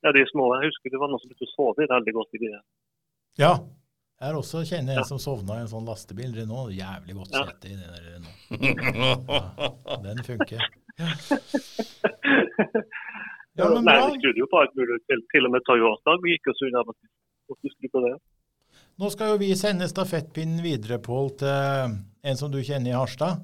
Ja, 0.00 0.14
de 0.16 0.24
små. 0.32 0.48
Jeg 0.56 0.70
husker 0.70 0.94
det 0.94 1.02
var 1.02 1.12
noen 1.12 1.20
som 1.20 1.28
begynte 1.28 1.50
å 1.50 1.52
sove 1.52 1.88
veldig 1.90 2.14
godt 2.16 2.38
i 2.38 2.40
de 2.40 2.48
der. 2.54 2.64
Ja. 3.40 3.52
Jeg 4.20 4.28
har 4.28 4.36
også 4.36 4.60
kjenner 4.68 4.98
en 5.00 5.06
som 5.08 5.16
sovna 5.22 5.54
i 5.56 5.62
en 5.64 5.70
sånn 5.70 5.86
lastebil. 5.88 6.34
Renault. 6.36 6.74
Jævlig 6.76 7.14
godt 7.16 7.32
sete 7.32 7.70
i 7.70 7.76
den 7.78 7.88
der 7.88 8.02
Renault. 8.10 8.36
Ja, 9.88 9.96
den 10.04 10.20
funker. 10.26 10.66
Ja, 13.58 13.66
men 13.66 13.82
Nei, 13.84 13.96
vi 13.98 14.18
skrudde 14.20 14.40
jo 14.40 14.46
på 14.52 14.58
alt 14.60 14.76
mulig. 14.78 14.98
Til, 15.10 15.22
til 15.32 15.48
og 15.48 15.54
med 15.54 15.64
Toyota. 15.66 16.14
Vi 16.22 16.34
gikk 16.34 16.52
oss 16.52 16.60
unna. 16.68 16.84
På 16.86 18.02
det. 18.04 18.12
Nå 19.00 19.08
skal 19.10 19.32
jo 19.32 19.40
vi 19.40 19.48
sende 19.58 19.88
stafettpinnen 19.90 20.60
videre, 20.62 21.00
Pål, 21.02 21.32
til 21.40 21.96
en 22.22 22.38
som 22.38 22.52
du 22.52 22.60
kjenner 22.60 22.92
i 22.92 22.94
Harstad. 22.94 23.40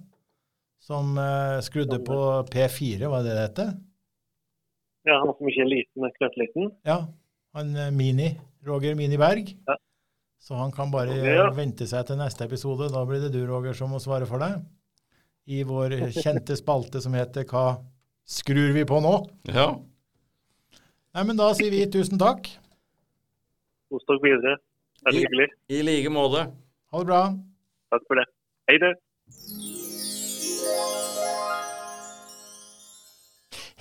Som 0.87 1.17
eh, 1.19 1.57
skrudde 1.67 1.99
på 2.07 2.19
P4, 2.53 3.09
var 3.11 3.25
det 3.25 3.33
det 3.33 3.47
heter? 3.49 3.73
Ja, 5.09 5.17
han 5.25 5.33
som 5.35 5.49
ikke 5.51 5.65
er 5.65 5.73
liten, 5.73 6.05
men 6.05 6.15
knøttliten. 6.21 6.71
Ja. 6.87 7.01
Han 7.59 7.75
eh, 7.75 7.91
Mini. 7.97 8.31
Roger 8.67 8.95
Mini 8.99 9.19
Berg. 9.19 9.51
Ja. 9.67 9.79
Så 10.42 10.55
han 10.55 10.70
kan 10.72 10.90
bare 10.92 11.16
ja. 11.16 11.49
vente 11.57 11.87
seg 11.90 12.07
til 12.07 12.18
neste 12.20 12.46
episode. 12.46 12.90
Da 12.92 13.03
blir 13.09 13.22
det 13.25 13.33
du, 13.35 13.40
Roger, 13.49 13.75
som 13.75 13.90
må 13.90 13.99
svare 14.03 14.29
for 14.29 14.42
deg. 14.42 14.61
I 15.46 15.62
vår 15.66 15.94
kjente 16.14 16.57
spalte 16.59 17.01
som 17.03 17.14
heter 17.14 17.46
Hva 17.46 17.79
skrur 18.27 18.72
vi 18.75 18.83
på 18.87 18.99
nå? 19.03 19.14
Ja. 19.51 19.68
Nei, 21.16 21.22
men 21.25 21.38
da 21.38 21.53
sier 21.57 21.70
vi 21.72 21.85
tusen 21.90 22.18
takk. 22.20 22.49
Kos 23.90 24.07
dere 24.11 24.22
videre. 24.25 24.57
Veldig 25.07 25.20
I- 25.22 25.27
hyggelig. 25.27 25.49
I 25.70 25.83
like 25.87 26.11
måte. 26.14 26.46
Ha 26.92 27.03
det 27.03 27.07
bra. 27.12 27.22
Takk 27.94 28.07
for 28.11 28.18
det. 28.20 28.27
Hei 28.70 28.79
det. 28.83 28.92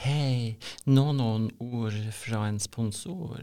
Hei, 0.05 0.57
nå 0.85 1.05
noen 1.17 1.47
ord 1.63 1.95
fra 2.13 2.45
en 2.49 2.59
sponsor. 2.61 3.41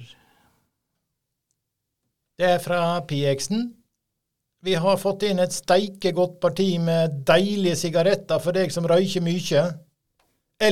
Det 2.42 2.48
er 2.50 2.59
fra 2.59 2.78
PX-en. 3.07 3.68
Vi 4.66 4.72
har 4.83 4.96
fått 4.98 5.22
inn 5.28 5.38
et 5.38 5.52
steikegodt 5.55 6.40
parti 6.42 6.72
med 6.83 7.20
deilige 7.28 7.76
sigaretter 7.85 8.42
for 8.42 8.57
deg 8.57 8.72
som 8.74 8.88
røyker 8.90 9.22
mye. 9.22 9.62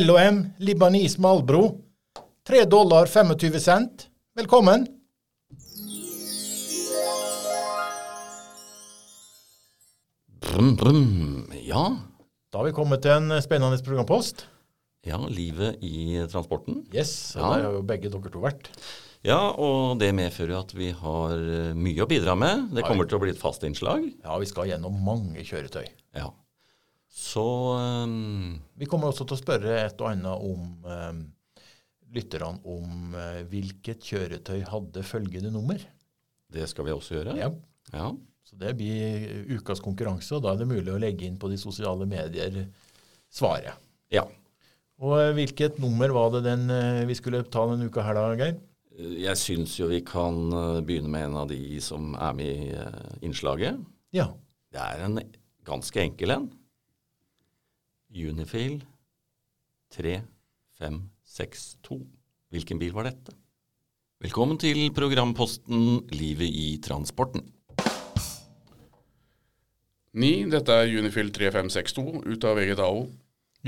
LOM 0.03 0.41
Libanis 0.67 1.15
Malbro. 1.23 1.61
3 2.51 2.65
dollar 2.75 3.07
25 3.07 3.61
cent. 3.63 4.09
Velkommen. 4.35 4.89
Brum, 10.41 10.77
brum. 10.77 11.53
Ja. 11.65 11.85
Da 12.51 12.59
har 12.61 12.67
vi 12.67 12.75
kommet 12.75 13.03
til 13.05 13.15
en 13.15 13.37
spennende 13.45 13.79
programpost. 13.85 14.47
Ja, 15.07 15.17
livet 15.33 15.79
i 15.85 16.19
transporten. 16.29 16.83
Yes, 16.93 17.37
og 17.37 17.41
Ja. 17.43 17.57
der 17.57 17.63
har 17.65 17.73
jo 17.79 17.83
begge 17.83 18.11
dere 18.11 18.31
to 18.33 18.41
vært. 18.41 18.69
Ja, 19.27 19.41
og 19.61 19.99
det 20.01 20.15
medfører 20.17 20.63
at 20.63 20.71
vi 20.73 20.91
har 20.97 21.35
eh, 21.37 21.73
mye 21.77 22.05
å 22.05 22.09
bidra 22.09 22.37
med. 22.39 22.71
Det 22.73 22.87
kommer 22.87 23.09
til 23.09 23.19
å 23.19 23.23
bli 23.25 23.35
et 23.35 23.41
fast 23.41 23.67
innslag. 23.69 24.07
Ja, 24.25 24.39
vi 24.41 24.49
skal 24.49 24.71
gjennom 24.71 24.97
mange 25.05 25.45
kjøretøy. 25.45 25.85
Ja. 26.17 26.31
Så 27.11 27.45
um, 27.77 28.55
Vi 28.79 28.89
kommer 28.89 29.11
også 29.11 29.27
til 29.27 29.37
å 29.37 29.41
spørre 29.43 29.77
et 29.83 30.01
og 30.01 30.09
annet 30.13 30.47
om 30.47 30.87
um, 30.87 31.21
lytterne 32.15 32.63
om 32.65 33.13
uh, 33.19 33.43
hvilket 33.51 34.07
kjøretøy 34.09 34.63
hadde 34.71 35.05
følgende 35.05 35.53
nummer. 35.53 35.83
det 36.51 36.67
skal 36.71 36.89
vi 36.89 36.95
også 36.95 37.19
gjøre. 37.19 37.37
Ja. 37.39 37.51
Ja. 37.93 38.09
Så 38.47 38.57
det 38.59 38.73
blir 38.79 39.45
ukas 39.53 39.83
konkurranse, 39.85 40.33
og 40.35 40.43
da 40.43 40.55
er 40.55 40.63
det 40.63 40.71
mulig 40.71 40.91
å 40.91 40.99
legge 41.03 41.27
inn 41.29 41.39
på 41.39 41.51
de 41.53 41.59
sosiale 41.61 42.09
medier 42.09 42.65
svaret. 43.31 43.77
ja. 44.11 44.25
Og 45.01 45.15
eh, 45.17 45.31
hvilket 45.37 45.79
nummer 45.81 46.13
var 46.13 46.33
det 46.35 46.43
den 46.45 46.67
eh, 46.73 47.07
vi 47.09 47.15
skulle 47.17 47.45
ta 47.49 47.63
denne 47.71 47.87
uka 47.89 48.03
her 48.05 48.19
da, 48.19 48.25
Geir? 48.37 48.59
Jeg 48.99 49.39
syns 49.39 49.77
jo 49.79 49.87
vi 49.91 50.01
kan 50.03 50.51
eh, 50.51 50.81
begynne 50.83 51.11
med 51.13 51.25
en 51.29 51.37
av 51.45 51.49
de 51.51 51.81
som 51.83 52.15
er 52.19 52.33
med 52.35 52.51
i 52.51 52.71
eh, 52.75 53.19
innslaget. 53.23 53.79
Ja. 54.15 54.27
Det 54.71 54.79
er 54.83 55.05
en 55.07 55.21
ganske 55.67 56.01
enkel 56.03 56.31
en. 56.35 56.51
Unifil 58.11 58.83
3562. 59.95 62.07
Hvilken 62.51 62.79
bil 62.83 62.93
var 62.97 63.05
dette? 63.07 63.33
Velkommen 64.21 64.59
til 64.61 64.93
programposten 64.93 66.09
Livet 66.11 66.51
i 66.51 66.79
transporten. 66.83 67.41
9. 70.11 70.51
Dette 70.51 70.73
er 70.75 70.99
Unifil 70.99 71.31
3562 71.31 72.27
ut 72.27 72.45
av 72.45 72.57
VGTAO. 72.59 73.07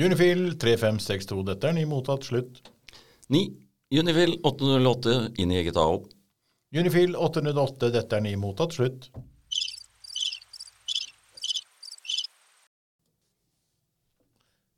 Unifil 0.03 0.59
3562. 0.59 1.47
Dette 1.47 1.71
er 1.71 1.75
ny 1.79 1.87
mottatt. 1.87 2.27
Slutt. 2.27 2.59
9. 3.31 3.63
Unifil 3.93 4.39
808 4.43 5.15
inn 5.37 5.51
i 5.53 5.59
eget 5.61 5.77
AO. 5.77 5.99
Unifil 6.73 7.13
808. 7.13 7.91
Dette 7.93 8.17
er 8.17 8.25
ny 8.25 8.33
mottatt. 8.41 8.73
Slutt. 8.73 9.11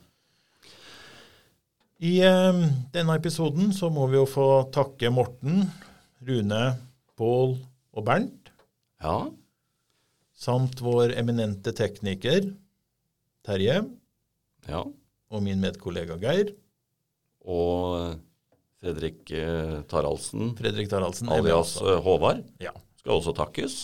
I 2.05 2.15
eh, 2.27 2.63
denne 2.97 3.19
episoden 3.21 3.71
så 3.77 3.91
må 3.93 4.09
vi 4.11 4.19
jo 4.19 4.25
få 4.29 4.49
takke 4.75 5.13
Morten, 5.15 5.67
Rune, 6.25 6.65
Pål 7.19 7.59
og 7.95 8.05
Bernt, 8.09 8.51
Ja. 9.05 9.19
samt 10.35 10.81
vår 10.81 11.13
eminente 11.19 11.75
tekniker 11.77 12.47
Terje 13.45 13.83
ja. 14.69 14.81
og 15.31 15.43
min 15.45 15.61
medkollega 15.61 16.17
Geir. 16.23 16.55
Og 17.45 18.15
Fredrik 18.85 19.31
eh, 19.37 19.83
Taraldsen, 19.89 20.55
Fredrik 20.59 20.89
Taraldsen. 20.93 21.29
alias 21.33 21.77
eh, 21.81 22.01
Håvard, 22.05 22.43
Ja. 22.61 22.73
skal 23.01 23.19
også 23.19 23.35
takkes. 23.37 23.79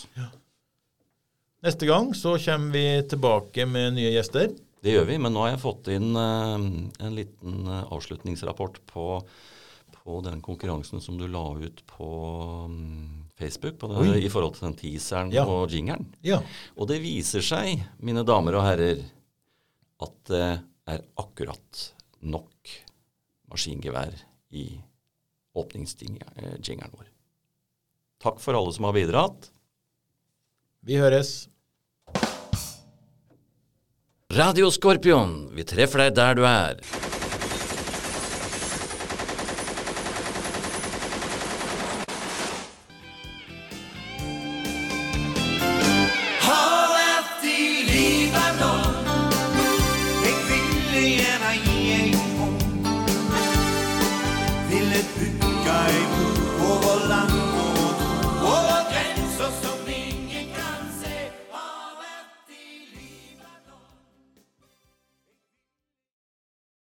Neste 1.61 1.85
gang 1.85 2.11
så 2.17 2.35
kommer 2.41 2.73
vi 2.73 2.85
tilbake 3.09 3.65
med 3.69 3.93
nye 3.99 4.11
gjester. 4.15 4.49
Det 4.81 4.95
gjør 4.95 5.05
vi, 5.11 5.17
men 5.21 5.33
nå 5.35 5.43
har 5.45 5.51
jeg 5.53 5.61
fått 5.61 5.89
inn 5.93 6.15
eh, 6.17 6.67
en 7.05 7.15
liten 7.17 7.67
avslutningsrapport 7.69 8.79
på, 8.89 9.07
på 10.01 10.21
den 10.25 10.41
konkurransen 10.41 11.01
som 11.05 11.19
du 11.21 11.27
la 11.29 11.43
ut 11.61 11.83
på 11.85 12.07
mm, 12.69 13.27
Facebook 13.37 13.77
på 13.81 13.91
den, 13.93 14.15
i 14.17 14.29
forhold 14.33 14.57
til 14.57 14.67
den 14.71 14.77
teaseren 14.79 15.29
Ja. 15.33 15.45
og 15.45 15.69
jingeren. 15.73 16.07
Ja. 16.25 16.41
Og 16.77 16.89
det 16.89 16.97
viser 17.05 17.45
seg, 17.45 17.85
mine 18.01 18.25
damer 18.25 18.57
og 18.57 18.65
herrer, 18.65 19.03
at 20.01 20.17
det 20.33 20.45
er 20.89 21.03
akkurat 21.21 21.83
nok 22.25 22.73
maskingevær 23.51 24.15
i 24.55 24.65
åpningsjingeren 25.57 26.95
vår. 26.95 27.07
Takk 28.21 28.39
for 28.41 28.57
alle 28.57 28.73
som 28.75 28.87
har 28.87 28.95
bidratt. 28.95 29.49
Vi 30.85 30.97
høres. 31.01 31.49
Radio 34.31 34.69
Skorpion, 34.71 35.51
vi 35.51 35.65
treffer 35.67 36.05
deg 36.05 36.15
der 36.15 36.37
du 36.39 36.45
er. 36.47 36.79